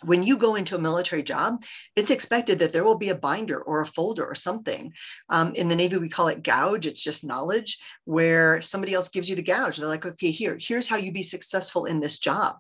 when 0.02 0.22
you 0.22 0.36
go 0.36 0.56
into 0.56 0.76
a 0.76 0.80
military 0.80 1.22
job, 1.22 1.62
it's 1.94 2.10
expected 2.10 2.58
that 2.58 2.72
there 2.72 2.84
will 2.84 2.98
be 2.98 3.08
a 3.08 3.14
binder 3.14 3.62
or 3.62 3.80
a 3.80 3.86
folder 3.86 4.26
or 4.26 4.34
something. 4.34 4.92
Um, 5.30 5.54
in 5.54 5.68
the 5.68 5.76
Navy, 5.76 5.96
we 5.96 6.08
call 6.08 6.28
it 6.28 6.42
gouge. 6.42 6.86
It's 6.86 7.02
just 7.02 7.24
knowledge 7.24 7.78
where 8.04 8.60
somebody 8.60 8.92
else 8.92 9.08
gives 9.08 9.28
you 9.28 9.36
the 9.36 9.42
gouge. 9.42 9.78
They're 9.78 9.86
like, 9.86 10.04
okay, 10.04 10.30
here, 10.30 10.58
here's 10.60 10.88
how 10.88 10.96
you 10.96 11.12
be 11.12 11.22
successful 11.22 11.86
in 11.86 12.00
this 12.00 12.18
job. 12.18 12.56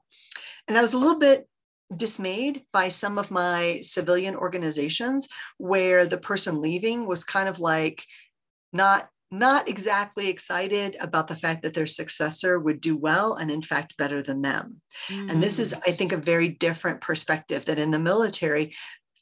And 0.66 0.78
I 0.78 0.82
was 0.82 0.94
a 0.94 0.98
little 0.98 1.18
bit 1.18 1.46
dismayed 1.94 2.64
by 2.72 2.88
some 2.88 3.18
of 3.18 3.30
my 3.30 3.80
civilian 3.82 4.34
organizations 4.34 5.28
where 5.58 6.06
the 6.06 6.18
person 6.18 6.60
leaving 6.60 7.06
was 7.06 7.22
kind 7.22 7.48
of 7.48 7.60
like 7.60 8.02
not 8.72 9.08
not 9.30 9.68
exactly 9.68 10.28
excited 10.28 10.96
about 11.00 11.26
the 11.26 11.36
fact 11.36 11.62
that 11.62 11.74
their 11.74 11.86
successor 11.86 12.60
would 12.60 12.80
do 12.80 12.96
well 12.96 13.34
and 13.34 13.50
in 13.50 13.60
fact 13.60 13.96
better 13.96 14.22
than 14.22 14.40
them 14.40 14.80
mm. 15.08 15.30
and 15.30 15.42
this 15.42 15.58
is 15.58 15.72
mm. 15.72 15.80
i 15.86 15.92
think 15.92 16.12
a 16.12 16.16
very 16.16 16.48
different 16.48 17.00
perspective 17.00 17.64
that 17.64 17.78
in 17.78 17.90
the 17.90 17.98
military 17.98 18.72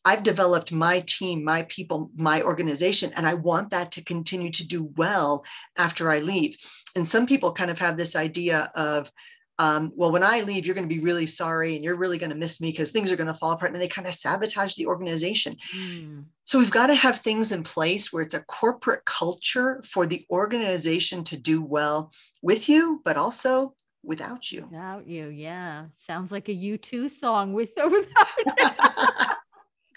I've 0.07 0.23
developed 0.23 0.71
my 0.71 1.01
team, 1.07 1.43
my 1.45 1.63
people, 1.63 2.11
my 2.15 2.43
organization, 2.43 3.13
and 3.17 3.27
I 3.27 3.35
want 3.35 3.71
that 3.71 3.91
to 3.93 4.05
continue 4.05 4.51
to 4.53 4.67
do 4.67 4.93
well 4.97 5.45
after 5.79 6.11
I 6.11 6.19
leave. 6.19 6.57
And 6.95 7.09
some 7.09 7.27
people 7.27 7.53
kind 7.53 7.71
of 7.71 7.79
have 7.79 7.97
this 7.97 8.15
idea 8.15 8.71
of, 8.75 9.11
um, 9.59 9.93
well, 9.95 10.11
when 10.11 10.25
I 10.25 10.41
leave, 10.41 10.67
you're 10.67 10.75
going 10.75 10.89
to 10.89 10.95
be 10.95 11.01
really 11.01 11.27
sorry 11.27 11.77
and 11.77 11.85
you're 11.85 11.97
really 11.97 12.19
going 12.19 12.31
to 12.31 12.37
miss 12.37 12.61
me 12.61 12.71
because 12.71 12.91
things 12.91 13.11
are 13.11 13.17
going 13.17 13.29
to 13.29 13.35
fall 13.35 13.53
apart. 13.53 13.73
And 13.73 13.81
they 13.81 13.89
kind 13.89 14.09
of 14.09 14.15
sabotage 14.15 14.75
the 14.75 14.87
organization. 14.87 15.57
Mm. 15.77 16.25
So 16.43 16.59
we've 16.59 16.71
got 16.71 16.89
to 16.89 16.95
have 16.95 17.19
things 17.19 17.53
in 17.53 17.63
place 17.63 18.13
where 18.13 18.23
it's 18.23 18.35
a 18.35 18.41
corporate 18.41 19.05
culture 19.05 19.81
for 19.89 20.07
the 20.07 20.27
organization 20.31 21.23
to 21.25 21.37
do 21.37 21.63
well 21.63 22.11
with 22.43 22.69
you, 22.69 23.01
but 23.05 23.17
also 23.17 23.75
without 24.03 24.51
you. 24.51 24.67
Without 24.71 25.07
you, 25.07 25.29
yeah. 25.29 25.87
Sounds 25.97 26.33
like 26.33 26.49
a 26.49 26.55
U2 26.55 27.09
song 27.11 27.53
with 27.53 27.71
or 27.77 27.89
without. 27.91 29.37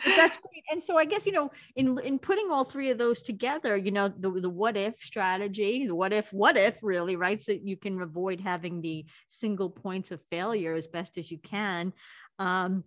that's 0.03 0.37
great. 0.37 0.63
And 0.71 0.81
so 0.81 0.97
I 0.97 1.05
guess 1.05 1.25
you 1.25 1.31
know, 1.31 1.51
in 1.75 1.99
in 1.99 2.19
putting 2.19 2.51
all 2.51 2.63
three 2.63 2.89
of 2.89 2.97
those 2.97 3.21
together, 3.21 3.75
you 3.75 3.91
know, 3.91 4.07
the 4.07 4.29
the 4.29 4.49
what 4.49 4.77
if 4.77 4.95
strategy, 4.97 5.87
the 5.87 5.95
what 5.95 6.13
if, 6.13 6.31
what 6.31 6.57
if 6.57 6.79
really, 6.81 7.15
right? 7.15 7.41
So 7.41 7.51
you 7.51 7.77
can 7.77 8.01
avoid 8.01 8.39
having 8.39 8.81
the 8.81 9.05
single 9.27 9.69
points 9.69 10.11
of 10.11 10.21
failure 10.29 10.73
as 10.73 10.87
best 10.87 11.17
as 11.17 11.31
you 11.31 11.37
can. 11.37 11.93
Um, 12.39 12.83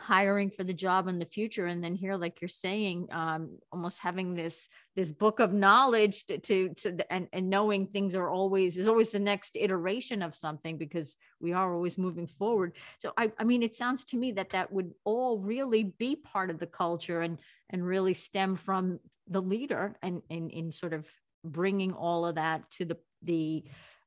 hiring 0.00 0.50
for 0.50 0.64
the 0.64 0.72
job 0.72 1.08
in 1.08 1.18
the 1.18 1.26
future 1.26 1.66
and 1.66 1.84
then 1.84 1.94
here 1.94 2.16
like 2.16 2.40
you're 2.40 2.48
saying 2.48 3.06
um, 3.12 3.58
almost 3.70 3.98
having 4.00 4.34
this 4.34 4.68
this 4.96 5.12
book 5.12 5.40
of 5.40 5.52
knowledge 5.52 6.24
to, 6.26 6.38
to, 6.38 6.70
to 6.70 7.12
and, 7.12 7.28
and 7.32 7.50
knowing 7.50 7.86
things 7.86 8.14
are 8.14 8.30
always 8.30 8.76
is 8.76 8.88
always 8.88 9.12
the 9.12 9.18
next 9.18 9.56
iteration 9.56 10.22
of 10.22 10.34
something 10.34 10.78
because 10.78 11.16
we 11.40 11.52
are 11.52 11.74
always 11.74 11.98
moving 11.98 12.26
forward. 12.26 12.74
So 12.98 13.12
I, 13.16 13.30
I 13.38 13.44
mean 13.44 13.62
it 13.62 13.76
sounds 13.76 14.04
to 14.06 14.16
me 14.16 14.32
that 14.32 14.50
that 14.50 14.72
would 14.72 14.92
all 15.04 15.38
really 15.38 15.84
be 15.84 16.16
part 16.16 16.50
of 16.50 16.58
the 16.58 16.66
culture 16.66 17.20
and 17.20 17.38
and 17.68 17.86
really 17.86 18.14
stem 18.14 18.56
from 18.56 19.00
the 19.28 19.42
leader 19.42 19.96
and 20.02 20.22
and 20.30 20.50
in 20.50 20.72
sort 20.72 20.94
of 20.94 21.06
bringing 21.44 21.92
all 21.92 22.26
of 22.26 22.36
that 22.36 22.68
to 22.70 22.84
the 22.84 22.96
the 23.22 23.64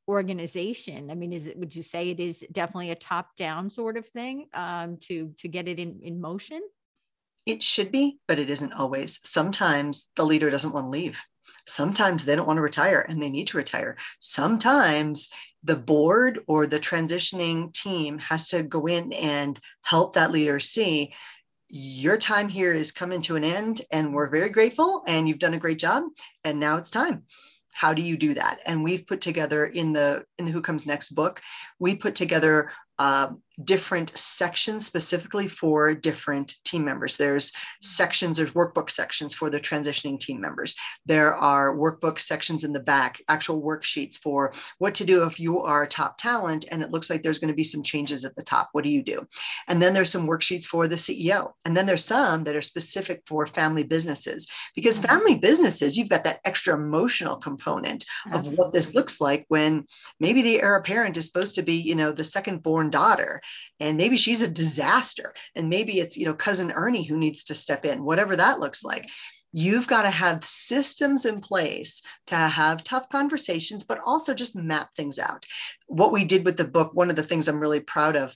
organization. 0.08 1.10
I 1.10 1.16
mean 1.16 1.34
is 1.34 1.46
it 1.46 1.58
would 1.58 1.76
you 1.76 1.84
say 1.84 2.10
it 2.10 2.20
is 2.20 2.44
definitely 2.52 2.92
a 2.92 2.96
top 2.96 3.36
down 3.36 3.70
sort 3.70 3.98
of 3.98 4.08
thing 4.08 4.48
um, 4.54 4.98
to 5.04 5.34
to 5.38 5.48
get 5.48 5.68
it 5.68 5.80
in 5.80 6.00
in 6.04 6.20
motion? 6.20 6.62
It 7.46 7.62
should 7.62 7.92
be 7.92 8.20
but 8.28 8.39
it 8.39 8.50
isn't 8.50 8.74
always. 8.74 9.20
Sometimes 9.24 10.10
the 10.16 10.26
leader 10.26 10.50
doesn't 10.50 10.74
want 10.74 10.86
to 10.86 10.89
leave. 10.89 11.18
Sometimes 11.68 12.26
they 12.26 12.36
don't 12.36 12.48
want 12.48 12.58
to 12.58 12.62
retire 12.62 13.06
and 13.08 13.22
they 13.22 13.30
need 13.30 13.48
to 13.48 13.58
retire. 13.58 13.98
Sometimes 14.20 15.30
the 15.63 15.76
board 15.76 16.39
or 16.48 16.68
the 16.68 16.80
transitioning 16.80 17.74
team 17.74 18.20
has 18.20 18.50
to 18.50 18.63
go 18.63 18.86
in 18.88 19.13
and 19.13 19.60
help 19.82 20.13
that 20.13 20.32
leader 20.32 20.60
see 20.60 21.13
your 21.76 22.18
time 22.18 22.50
here 22.50 22.72
is 22.72 22.92
coming 22.92 23.20
to 23.20 23.36
an 23.36 23.44
end 23.44 23.82
and 23.92 24.13
we're 24.13 24.30
very 24.30 24.52
grateful 24.52 25.04
and 25.08 25.28
you've 25.28 25.39
done 25.39 25.56
a 25.56 25.60
great 25.60 25.80
job 25.80 26.04
and 26.44 26.60
now 26.60 26.78
it's 26.78 26.92
time 26.92 27.24
how 27.73 27.93
do 27.93 28.01
you 28.01 28.17
do 28.17 28.33
that? 28.36 28.59
And 28.65 28.83
we've 28.83 29.05
put 29.05 29.21
together 29.21 29.65
in 29.65 29.93
the 29.93 30.25
in 30.38 30.45
the 30.45 30.51
who 30.51 30.62
comes 30.62 30.86
next 30.86 31.09
book 31.09 31.41
we 31.79 31.95
put 31.95 32.15
together 32.15 32.71
uh, 32.99 33.33
different 33.63 34.18
sections 34.18 34.86
specifically 34.86 35.48
for 35.48 35.94
different 35.94 36.56
team 36.63 36.84
members. 36.84 37.18
There's 37.18 37.52
sections, 37.82 38.38
there's 38.38 38.54
workbook 38.54 38.89
sections 38.89 39.34
for 39.34 39.50
the 39.50 39.60
transitioning 39.60 40.20
team 40.20 40.42
members. 40.42 40.76
There 41.06 41.34
are 41.36 41.76
workbook 41.76 42.20
sections 42.20 42.63
in 42.63 42.74
the 42.74 42.80
back, 42.80 43.22
actual 43.28 43.62
worksheets 43.62 44.18
for 44.18 44.54
what 44.80 44.96
to 44.96 45.06
do 45.06 45.24
if 45.24 45.39
you 45.39 45.60
are 45.60 45.86
top 45.86 46.18
talent 46.18 46.66
and 46.72 46.82
it 46.82 46.92
looks 46.92 47.10
like 47.10 47.22
there's 47.22 47.39
going 47.39 47.50
to 47.50 47.56
be 47.56 47.63
some 47.63 47.84
changes 47.84 48.26
at 48.26 48.36
the 48.36 48.44
top. 48.44 48.70
What 48.72 48.84
do 48.84 48.89
you 48.89 49.04
do? 49.04 49.26
And 49.68 49.82
then 49.82 49.94
there's 49.94 50.12
some 50.12 50.28
worksheets 50.28 50.66
for 50.66 50.88
the 50.88 50.96
CEO. 50.96 51.54
And 51.66 51.78
then 51.78 51.86
there's 51.86 52.06
some 52.06 52.44
that 52.46 52.56
are 52.56 52.62
specific 52.62 53.22
for 53.28 53.46
family 53.46 53.84
businesses 53.84 54.50
because 54.76 55.00
mm-hmm. 55.00 55.08
family 55.08 55.36
businesses, 55.36 55.98
you've 55.98 56.10
got 56.10 56.24
that 56.24 56.39
extra 56.46 56.74
emotional 56.74 57.36
component 57.36 58.06
Absolutely. 58.26 58.52
of 58.52 58.58
what 58.58 58.74
this 58.74 58.96
looks 58.96 59.22
like 59.22 59.46
when 59.50 59.86
maybe 60.20 60.42
the 60.42 60.62
heir 60.62 60.76
apparent 60.76 61.18
is 61.18 61.28
supposed 61.28 61.56
to 61.56 61.62
be, 61.62 61.76
you 61.76 61.96
know, 61.96 62.12
the 62.12 62.24
second 62.24 62.63
born 62.63 62.89
daughter 62.89 63.42
and 63.79 63.97
maybe 63.97 64.17
she's 64.17 64.41
a 64.41 64.47
disaster 64.47 65.34
and 65.56 65.69
maybe 65.69 65.99
it's 65.99 66.17
you 66.17 66.25
know 66.25 66.34
cousin 66.34 66.71
ernie 66.71 67.03
who 67.03 67.17
needs 67.17 67.43
to 67.45 67.56
step 67.56 67.86
in 67.86 68.03
whatever 68.03 68.36
that 68.36 68.60
looks 68.60 68.84
like. 68.84 69.10
You've 69.56 69.86
got 69.86 70.01
to 70.01 70.10
have 70.10 70.43
systems 70.43 71.25
in 71.25 71.39
place 71.39 72.01
to 72.27 72.36
have 72.36 72.84
tough 72.84 73.08
conversations 73.10 73.84
but 73.84 73.99
also 74.03 74.34
just 74.34 74.56
map 74.56 74.89
things 74.95 75.19
out. 75.19 75.45
What 75.88 76.12
we 76.12 76.25
did 76.25 76.43
with 76.45 76.58
the 76.58 76.63
book 76.63 76.93
one 76.93 77.10
of 77.10 77.15
the 77.15 77.23
things 77.23 77.47
i'm 77.47 77.60
really 77.60 77.79
proud 77.79 78.15
of 78.15 78.36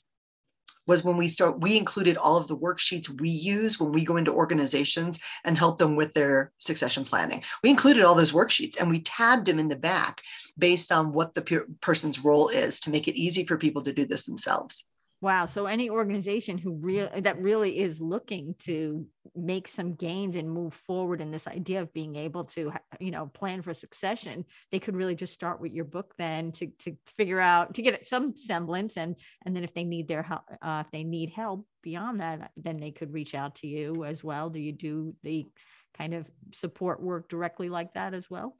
was 0.88 1.04
when 1.04 1.18
we 1.18 1.28
start 1.28 1.60
we 1.60 1.78
included 1.78 2.18
all 2.18 2.38
of 2.38 2.48
the 2.48 2.58
worksheets 2.58 3.10
we 3.20 3.30
use 3.30 3.80
when 3.80 3.92
we 3.92 4.04
go 4.04 4.18
into 4.18 4.32
organizations 4.32 5.20
and 5.44 5.58
help 5.58 5.78
them 5.78 5.96
with 5.96 6.14
their 6.14 6.52
succession 6.58 7.04
planning. 7.04 7.44
We 7.62 7.70
included 7.70 8.04
all 8.04 8.16
those 8.16 8.32
worksheets 8.32 8.80
and 8.80 8.90
we 8.90 9.02
tabbed 9.02 9.46
them 9.46 9.60
in 9.60 9.68
the 9.68 9.76
back 9.76 10.22
based 10.58 10.92
on 10.92 11.14
what 11.14 11.36
the 11.36 11.42
pe- 11.42 11.58
person's 11.82 12.24
role 12.24 12.48
is 12.48 12.80
to 12.82 12.90
make 12.90 13.08
it 13.08 13.20
easy 13.20 13.46
for 13.46 13.58
people 13.58 13.84
to 13.84 13.94
do 13.94 14.06
this 14.06 14.24
themselves 14.24 14.87
Wow. 15.20 15.48
So 15.48 15.66
any 15.66 15.90
organization 15.90 16.60
who 16.60 16.76
really 16.76 17.22
that 17.22 17.42
really 17.42 17.80
is 17.80 18.00
looking 18.00 18.54
to 18.60 19.08
make 19.36 19.68
some 19.68 19.96
gains 19.96 20.36
and 20.36 20.50
move 20.50 20.76
forward 20.76 21.22
in 21.22 21.32
this 21.32 21.48
idea 21.48 21.82
of 21.82 21.92
being 21.92 22.16
able 22.16 22.44
to, 22.46 22.72
you 23.00 23.10
know, 23.10 23.26
plan 23.26 23.64
for 23.64 23.74
succession, 23.74 24.46
they 24.72 24.80
could 24.80 24.96
really 24.96 25.16
just 25.16 25.34
start 25.34 25.60
with 25.60 25.74
your 25.74 25.86
book 25.86 26.14
then 26.20 26.52
to 26.54 26.68
to 26.80 26.96
figure 27.08 27.40
out 27.40 27.74
to 27.76 27.82
get 27.82 28.08
some 28.08 28.36
semblance 28.36 28.96
and 28.96 29.16
and 29.44 29.56
then 29.56 29.64
if 29.64 29.74
they 29.74 29.84
need 29.84 30.08
their 30.08 30.22
help, 30.22 30.44
uh, 30.62 30.84
if 30.86 30.92
they 30.92 31.04
need 31.04 31.32
help 31.32 31.66
beyond 31.82 32.20
that, 32.20 32.52
then 32.56 32.78
they 32.78 32.92
could 32.92 33.12
reach 33.12 33.34
out 33.34 33.56
to 33.56 33.68
you 33.68 34.04
as 34.06 34.24
well. 34.24 34.52
Do 34.52 34.60
you 34.60 34.72
do 34.72 35.16
the 35.24 35.48
kind 35.96 36.14
of 36.14 36.30
support 36.54 37.02
work 37.02 37.28
directly 37.28 37.70
like 37.70 37.94
that 37.96 38.14
as 38.14 38.30
well? 38.30 38.56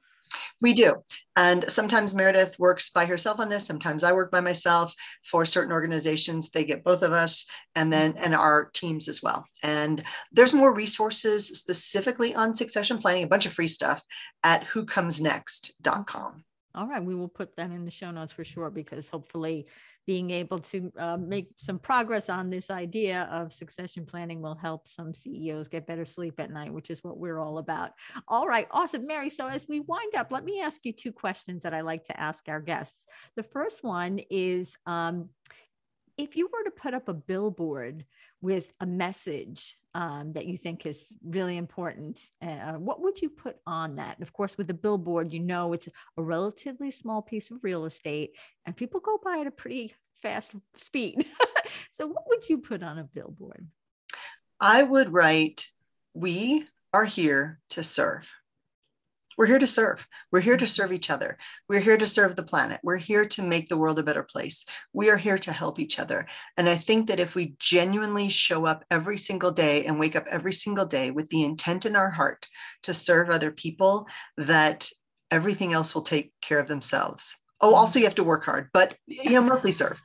We 0.60 0.72
do. 0.72 0.96
And 1.36 1.64
sometimes 1.70 2.14
Meridith 2.14 2.58
works 2.58 2.90
by 2.90 3.06
herself 3.06 3.38
on 3.38 3.48
this. 3.48 3.66
Sometimes 3.66 4.02
I 4.02 4.12
work 4.12 4.32
by 4.32 4.40
myself. 4.40 4.92
For 5.24 5.44
certain 5.44 5.72
organizations, 5.72 6.50
they 6.50 6.64
get 6.64 6.82
both 6.82 7.02
of 7.02 7.12
us 7.12 7.46
and 7.76 7.92
then 7.92 8.14
and 8.16 8.34
our 8.34 8.70
teams 8.74 9.08
as 9.08 9.22
well. 9.22 9.46
And 9.62 10.02
there's 10.32 10.52
more 10.52 10.74
resources 10.74 11.46
specifically 11.46 12.34
on 12.34 12.56
succession 12.56 12.98
planning, 12.98 13.24
a 13.24 13.28
bunch 13.28 13.46
of 13.46 13.52
free 13.52 13.68
stuff 13.68 14.02
at 14.42 14.64
whocomesnext.com. 14.64 16.44
All 16.74 16.86
right, 16.86 17.04
we 17.04 17.14
will 17.14 17.28
put 17.28 17.56
that 17.56 17.70
in 17.70 17.84
the 17.84 17.90
show 17.90 18.10
notes 18.10 18.32
for 18.32 18.44
sure 18.44 18.70
because 18.70 19.08
hopefully 19.08 19.66
being 20.08 20.30
able 20.30 20.58
to 20.58 20.90
uh, 20.98 21.18
make 21.18 21.50
some 21.56 21.78
progress 21.78 22.30
on 22.30 22.48
this 22.48 22.70
idea 22.70 23.28
of 23.30 23.52
succession 23.52 24.06
planning 24.06 24.40
will 24.40 24.54
help 24.54 24.88
some 24.88 25.12
CEOs 25.12 25.68
get 25.68 25.86
better 25.86 26.06
sleep 26.06 26.40
at 26.40 26.50
night, 26.50 26.72
which 26.72 26.88
is 26.88 27.04
what 27.04 27.18
we're 27.18 27.38
all 27.38 27.58
about. 27.58 27.90
All 28.26 28.48
right, 28.48 28.66
awesome. 28.70 29.06
Mary, 29.06 29.28
so 29.28 29.48
as 29.48 29.68
we 29.68 29.80
wind 29.80 30.14
up, 30.16 30.32
let 30.32 30.46
me 30.46 30.62
ask 30.62 30.80
you 30.86 30.94
two 30.94 31.12
questions 31.12 31.62
that 31.62 31.74
I 31.74 31.82
like 31.82 32.04
to 32.04 32.18
ask 32.18 32.48
our 32.48 32.62
guests. 32.62 33.04
The 33.36 33.42
first 33.42 33.84
one 33.84 34.18
is 34.30 34.78
um, 34.86 35.28
if 36.18 36.36
you 36.36 36.50
were 36.52 36.64
to 36.64 36.70
put 36.72 36.94
up 36.94 37.08
a 37.08 37.14
billboard 37.14 38.04
with 38.42 38.72
a 38.80 38.86
message 38.86 39.76
um, 39.94 40.32
that 40.32 40.46
you 40.46 40.58
think 40.58 40.84
is 40.84 41.04
really 41.24 41.56
important, 41.56 42.20
uh, 42.42 42.72
what 42.72 43.00
would 43.00 43.22
you 43.22 43.30
put 43.30 43.56
on 43.66 43.96
that? 43.96 44.16
And 44.16 44.22
of 44.22 44.32
course, 44.32 44.58
with 44.58 44.66
the 44.66 44.74
billboard, 44.74 45.32
you 45.32 45.40
know 45.40 45.72
it's 45.72 45.88
a 46.16 46.22
relatively 46.22 46.90
small 46.90 47.22
piece 47.22 47.50
of 47.50 47.62
real 47.62 47.84
estate 47.84 48.32
and 48.66 48.76
people 48.76 49.00
go 49.00 49.18
by 49.22 49.38
at 49.38 49.46
a 49.46 49.52
pretty 49.52 49.94
fast 50.20 50.54
speed. 50.76 51.24
so, 51.90 52.06
what 52.06 52.24
would 52.28 52.48
you 52.48 52.58
put 52.58 52.82
on 52.82 52.98
a 52.98 53.04
billboard? 53.04 53.66
I 54.60 54.82
would 54.82 55.12
write, 55.12 55.66
We 56.14 56.66
are 56.92 57.04
here 57.04 57.60
to 57.70 57.82
serve. 57.84 58.28
We're 59.38 59.46
here 59.46 59.60
to 59.60 59.68
serve. 59.68 60.04
We're 60.32 60.40
here 60.40 60.56
to 60.56 60.64
mm-hmm. 60.64 60.68
serve 60.68 60.92
each 60.92 61.10
other. 61.10 61.38
We're 61.68 61.78
here 61.78 61.96
to 61.96 62.08
serve 62.08 62.34
the 62.34 62.42
planet. 62.42 62.80
We're 62.82 62.96
here 62.96 63.24
to 63.28 63.42
make 63.42 63.68
the 63.68 63.76
world 63.76 64.00
a 64.00 64.02
better 64.02 64.24
place. 64.24 64.66
We 64.92 65.10
are 65.10 65.16
here 65.16 65.38
to 65.38 65.52
help 65.52 65.78
each 65.78 66.00
other. 66.00 66.26
And 66.56 66.68
I 66.68 66.76
think 66.76 67.06
that 67.06 67.20
if 67.20 67.36
we 67.36 67.54
genuinely 67.60 68.28
show 68.30 68.66
up 68.66 68.84
every 68.90 69.16
single 69.16 69.52
day 69.52 69.86
and 69.86 70.00
wake 70.00 70.16
up 70.16 70.26
every 70.28 70.52
single 70.52 70.86
day 70.86 71.12
with 71.12 71.28
the 71.30 71.44
intent 71.44 71.86
in 71.86 71.94
our 71.94 72.10
heart 72.10 72.48
to 72.82 72.92
serve 72.92 73.30
other 73.30 73.52
people, 73.52 74.08
that 74.38 74.90
everything 75.30 75.72
else 75.72 75.94
will 75.94 76.02
take 76.02 76.32
care 76.40 76.58
of 76.58 76.66
themselves. 76.66 77.36
Oh, 77.60 77.74
also 77.74 77.92
mm-hmm. 77.92 78.00
you 78.00 78.06
have 78.06 78.16
to 78.16 78.24
work 78.24 78.44
hard, 78.44 78.70
but 78.72 78.96
you 79.06 79.30
know, 79.30 79.42
mostly 79.42 79.70
serve. 79.70 80.02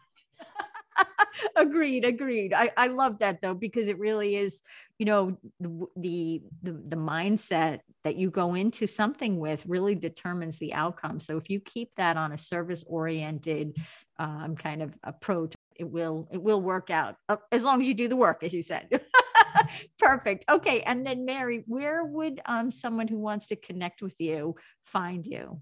agreed 1.55 2.05
agreed 2.05 2.53
I, 2.53 2.71
I 2.77 2.87
love 2.87 3.19
that 3.19 3.41
though 3.41 3.53
because 3.53 3.87
it 3.87 3.99
really 3.99 4.35
is 4.35 4.61
you 4.99 5.05
know 5.05 5.37
the, 5.59 6.41
the 6.61 6.71
the 6.71 6.95
mindset 6.95 7.79
that 8.03 8.15
you 8.15 8.29
go 8.29 8.53
into 8.55 8.87
something 8.87 9.39
with 9.39 9.65
really 9.65 9.95
determines 9.95 10.59
the 10.59 10.73
outcome 10.73 11.19
so 11.19 11.37
if 11.37 11.49
you 11.49 11.59
keep 11.59 11.89
that 11.97 12.17
on 12.17 12.31
a 12.31 12.37
service 12.37 12.83
oriented 12.87 13.77
um, 14.19 14.55
kind 14.55 14.81
of 14.81 14.93
approach 15.03 15.53
it 15.75 15.89
will 15.89 16.27
it 16.31 16.41
will 16.41 16.61
work 16.61 16.89
out 16.89 17.15
uh, 17.29 17.37
as 17.51 17.63
long 17.63 17.81
as 17.81 17.87
you 17.87 17.93
do 17.93 18.07
the 18.07 18.15
work 18.15 18.43
as 18.43 18.53
you 18.53 18.61
said 18.61 18.87
Perfect. 19.99 20.45
Okay. 20.49 20.81
And 20.81 21.05
then, 21.05 21.25
Mary, 21.25 21.63
where 21.67 22.03
would 22.03 22.41
um, 22.45 22.71
someone 22.71 23.07
who 23.07 23.17
wants 23.17 23.47
to 23.47 23.55
connect 23.55 24.01
with 24.01 24.19
you 24.19 24.55
find 24.85 25.25
you? 25.25 25.59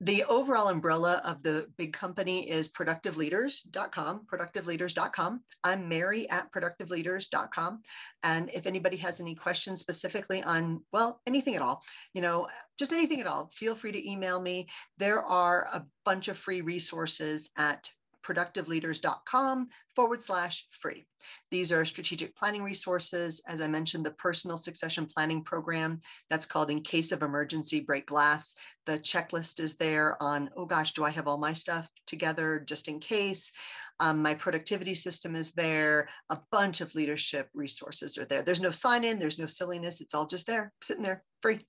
The 0.00 0.24
overall 0.24 0.68
umbrella 0.68 1.20
of 1.24 1.42
the 1.42 1.66
big 1.76 1.92
company 1.92 2.50
is 2.50 2.68
productiveleaders.com 2.68 4.26
productiveleaders.com 4.32 5.42
i'm 5.64 5.88
mary 5.88 6.28
at 6.30 6.50
productiveleaders.com 6.52 7.80
and 8.22 8.50
if 8.52 8.66
anybody 8.66 8.96
has 8.96 9.20
any 9.20 9.34
questions 9.34 9.80
specifically 9.80 10.42
on 10.42 10.82
well 10.92 11.20
anything 11.26 11.56
at 11.56 11.62
all 11.62 11.82
you 12.14 12.22
know 12.22 12.46
just 12.78 12.92
anything 12.92 13.20
at 13.20 13.26
all 13.26 13.50
feel 13.56 13.74
free 13.74 13.92
to 13.92 14.10
email 14.10 14.40
me. 14.40 14.68
There 14.98 15.22
are 15.22 15.66
a 15.72 15.84
bunch 16.04 16.28
of 16.28 16.38
free 16.38 16.60
resources 16.60 17.50
at 17.56 17.88
productiveleaders.com 18.26 19.68
forward 19.94 20.22
slash 20.22 20.66
free. 20.70 21.06
These 21.50 21.72
are 21.72 21.84
strategic 21.84 22.34
planning 22.36 22.62
resources. 22.62 23.42
As 23.46 23.60
I 23.60 23.68
mentioned, 23.68 24.04
the 24.04 24.12
personal 24.12 24.56
succession 24.56 25.06
planning 25.06 25.42
program 25.42 26.00
that's 26.28 26.46
called 26.46 26.70
In 26.70 26.82
Case 26.82 27.12
of 27.12 27.22
Emergency 27.22 27.80
Break 27.80 28.06
Glass. 28.06 28.54
The 28.86 28.98
checklist 28.98 29.60
is 29.60 29.74
there 29.74 30.20
on, 30.22 30.50
oh 30.56 30.66
gosh, 30.66 30.92
do 30.92 31.04
I 31.04 31.10
have 31.10 31.28
all 31.28 31.38
my 31.38 31.52
stuff 31.52 31.88
together 32.06 32.62
just 32.66 32.88
in 32.88 33.00
case? 33.00 33.52
Um, 34.00 34.22
my 34.22 34.34
productivity 34.34 34.94
system 34.94 35.34
is 35.34 35.52
there. 35.52 36.08
A 36.30 36.38
bunch 36.50 36.80
of 36.80 36.94
leadership 36.94 37.48
resources 37.54 38.18
are 38.18 38.26
there. 38.26 38.42
There's 38.42 38.60
no 38.60 38.70
sign 38.70 39.04
in, 39.04 39.18
there's 39.18 39.38
no 39.38 39.46
silliness. 39.46 40.00
It's 40.00 40.14
all 40.14 40.26
just 40.26 40.46
there, 40.46 40.72
sitting 40.82 41.02
there 41.02 41.22
free. 41.40 41.60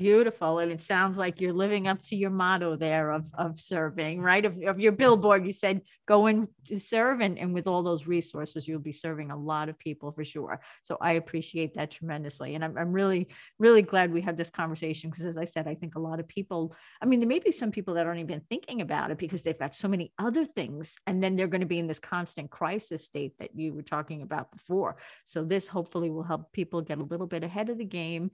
Beautiful. 0.00 0.60
And 0.60 0.72
it 0.72 0.80
sounds 0.80 1.18
like 1.18 1.42
you're 1.42 1.52
living 1.52 1.86
up 1.86 2.00
to 2.04 2.16
your 2.16 2.30
motto 2.30 2.74
there 2.74 3.10
of, 3.10 3.26
of 3.34 3.60
serving, 3.60 4.22
right? 4.22 4.46
Of, 4.46 4.58
of 4.62 4.80
your 4.80 4.92
billboard, 4.92 5.44
you 5.44 5.52
said 5.52 5.82
go 6.06 6.26
to 6.26 6.80
serve. 6.80 7.20
And, 7.20 7.38
and 7.38 7.52
with 7.52 7.66
all 7.66 7.82
those 7.82 8.06
resources, 8.06 8.66
you'll 8.66 8.80
be 8.80 8.92
serving 8.92 9.30
a 9.30 9.36
lot 9.36 9.68
of 9.68 9.78
people 9.78 10.10
for 10.10 10.24
sure. 10.24 10.62
So 10.80 10.96
I 11.02 11.12
appreciate 11.12 11.74
that 11.74 11.90
tremendously. 11.90 12.54
And 12.54 12.64
I'm, 12.64 12.78
I'm 12.78 12.94
really, 12.94 13.28
really 13.58 13.82
glad 13.82 14.10
we 14.10 14.22
had 14.22 14.38
this 14.38 14.48
conversation 14.48 15.10
because, 15.10 15.26
as 15.26 15.36
I 15.36 15.44
said, 15.44 15.68
I 15.68 15.74
think 15.74 15.96
a 15.96 16.00
lot 16.00 16.18
of 16.18 16.26
people, 16.26 16.74
I 17.02 17.04
mean, 17.04 17.20
there 17.20 17.28
may 17.28 17.38
be 17.38 17.52
some 17.52 17.70
people 17.70 17.92
that 17.94 18.06
aren't 18.06 18.20
even 18.20 18.40
thinking 18.48 18.80
about 18.80 19.10
it 19.10 19.18
because 19.18 19.42
they've 19.42 19.58
got 19.58 19.74
so 19.74 19.86
many 19.86 20.14
other 20.18 20.46
things. 20.46 20.94
And 21.06 21.22
then 21.22 21.36
they're 21.36 21.46
going 21.46 21.60
to 21.60 21.66
be 21.66 21.78
in 21.78 21.88
this 21.88 21.98
constant 21.98 22.50
crisis 22.50 23.04
state 23.04 23.34
that 23.38 23.54
you 23.54 23.74
were 23.74 23.82
talking 23.82 24.22
about 24.22 24.50
before. 24.50 24.96
So 25.26 25.44
this 25.44 25.66
hopefully 25.66 26.08
will 26.08 26.22
help 26.22 26.52
people 26.54 26.80
get 26.80 26.96
a 26.96 27.04
little 27.04 27.26
bit 27.26 27.44
ahead 27.44 27.68
of 27.68 27.76
the 27.76 27.84
game 27.84 28.30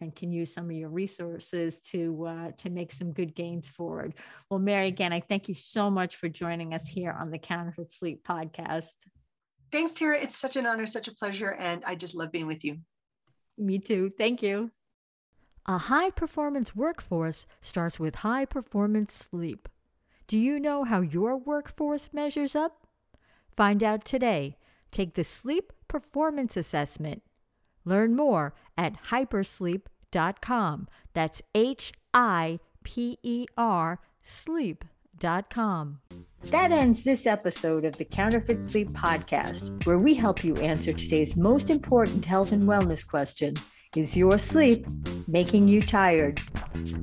and 0.00 0.16
can 0.16 0.32
use 0.32 0.54
some 0.54 0.64
of 0.64 0.72
your 0.72 0.88
resources 0.88 1.09
resources 1.10 1.78
to 1.90 2.26
uh, 2.26 2.50
to 2.58 2.70
make 2.70 2.92
some 2.92 3.12
good 3.12 3.34
gains 3.34 3.68
forward. 3.68 4.14
Well, 4.48 4.60
Mary, 4.60 4.86
again, 4.88 5.12
I 5.12 5.20
thank 5.20 5.48
you 5.48 5.54
so 5.54 5.90
much 5.90 6.16
for 6.16 6.28
joining 6.28 6.74
us 6.74 6.86
here 6.86 7.16
on 7.18 7.30
the 7.30 7.38
Counterfeit 7.38 7.92
Sleep 7.92 8.24
podcast. 8.26 8.94
Thanks, 9.72 9.92
Tara. 9.92 10.20
It's 10.20 10.38
such 10.38 10.56
an 10.56 10.66
honor, 10.66 10.86
such 10.86 11.08
a 11.08 11.14
pleasure, 11.14 11.52
and 11.52 11.82
I 11.84 11.94
just 11.94 12.14
love 12.14 12.32
being 12.32 12.46
with 12.46 12.64
you. 12.64 12.78
Me 13.58 13.78
too. 13.78 14.12
Thank 14.16 14.42
you. 14.42 14.70
A 15.66 15.78
high 15.78 16.10
performance 16.10 16.74
workforce 16.74 17.46
starts 17.60 18.00
with 18.00 18.16
high 18.16 18.44
performance 18.44 19.14
sleep. 19.14 19.68
Do 20.26 20.36
you 20.38 20.58
know 20.58 20.84
how 20.84 21.00
your 21.00 21.36
workforce 21.36 22.10
measures 22.12 22.56
up? 22.56 22.86
Find 23.56 23.84
out 23.84 24.04
today. 24.04 24.56
Take 24.90 25.14
the 25.14 25.24
Sleep 25.24 25.72
Performance 25.86 26.56
Assessment. 26.56 27.22
Learn 27.84 28.16
more 28.16 28.54
at 28.76 29.04
hipersleep.com 29.10 29.90
sleep.com. 30.12 30.88
That's 31.14 31.42
H 31.54 31.92
I 32.14 32.58
P 32.84 33.18
E 33.22 33.46
R 33.56 34.00
sleep.com. 34.22 36.00
That 36.44 36.72
ends 36.72 37.04
this 37.04 37.26
episode 37.26 37.84
of 37.84 37.96
the 37.98 38.04
Counterfeit 38.04 38.62
Sleep 38.62 38.90
Podcast, 38.90 39.84
where 39.84 39.98
we 39.98 40.14
help 40.14 40.42
you 40.42 40.56
answer 40.56 40.92
today's 40.92 41.36
most 41.36 41.68
important 41.68 42.24
health 42.24 42.52
and 42.52 42.62
wellness 42.62 43.06
question 43.06 43.54
Is 43.96 44.16
your 44.16 44.38
sleep 44.38 44.86
making 45.28 45.68
you 45.68 45.82
tired? 45.82 46.40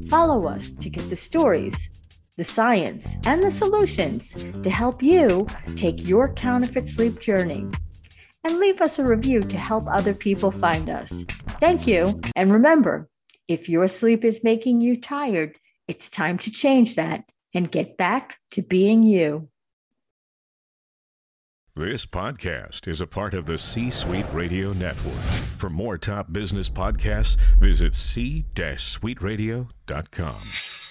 Follow 0.09 0.47
us 0.47 0.71
to 0.71 0.89
get 0.89 1.09
the 1.09 1.15
stories, 1.15 2.01
the 2.35 2.43
science, 2.43 3.15
and 3.25 3.43
the 3.43 3.51
solutions 3.51 4.33
to 4.63 4.69
help 4.69 5.03
you 5.03 5.47
take 5.75 6.07
your 6.07 6.33
counterfeit 6.33 6.87
sleep 6.89 7.19
journey 7.19 7.69
and 8.47 8.59
leave 8.59 8.81
us 8.81 8.97
a 8.97 9.03
review 9.03 9.43
to 9.43 9.57
help 9.57 9.85
other 9.87 10.13
people 10.13 10.51
find 10.51 10.89
us. 10.89 11.25
Thank 11.59 11.85
you. 11.85 12.21
And 12.35 12.51
remember, 12.51 13.09
if 13.47 13.69
your 13.69 13.87
sleep 13.87 14.23
is 14.23 14.43
making 14.43 14.81
you 14.81 14.99
tired, 14.99 15.55
it's 15.87 16.09
time 16.09 16.37
to 16.39 16.51
change 16.51 16.95
that 16.95 17.23
and 17.53 17.71
get 17.71 17.97
back 17.97 18.39
to 18.51 18.61
being 18.61 19.03
you. 19.03 19.49
This 21.75 22.05
podcast 22.05 22.87
is 22.87 23.01
a 23.01 23.07
part 23.07 23.33
of 23.35 23.45
the 23.45 23.57
C 23.57 23.89
Suite 23.91 24.25
Radio 24.33 24.73
Network. 24.73 25.21
For 25.57 25.69
more 25.69 25.97
top 25.97 26.33
business 26.33 26.69
podcasts, 26.69 27.37
visit 27.59 27.95
c-suiteradio.com. 27.95 30.86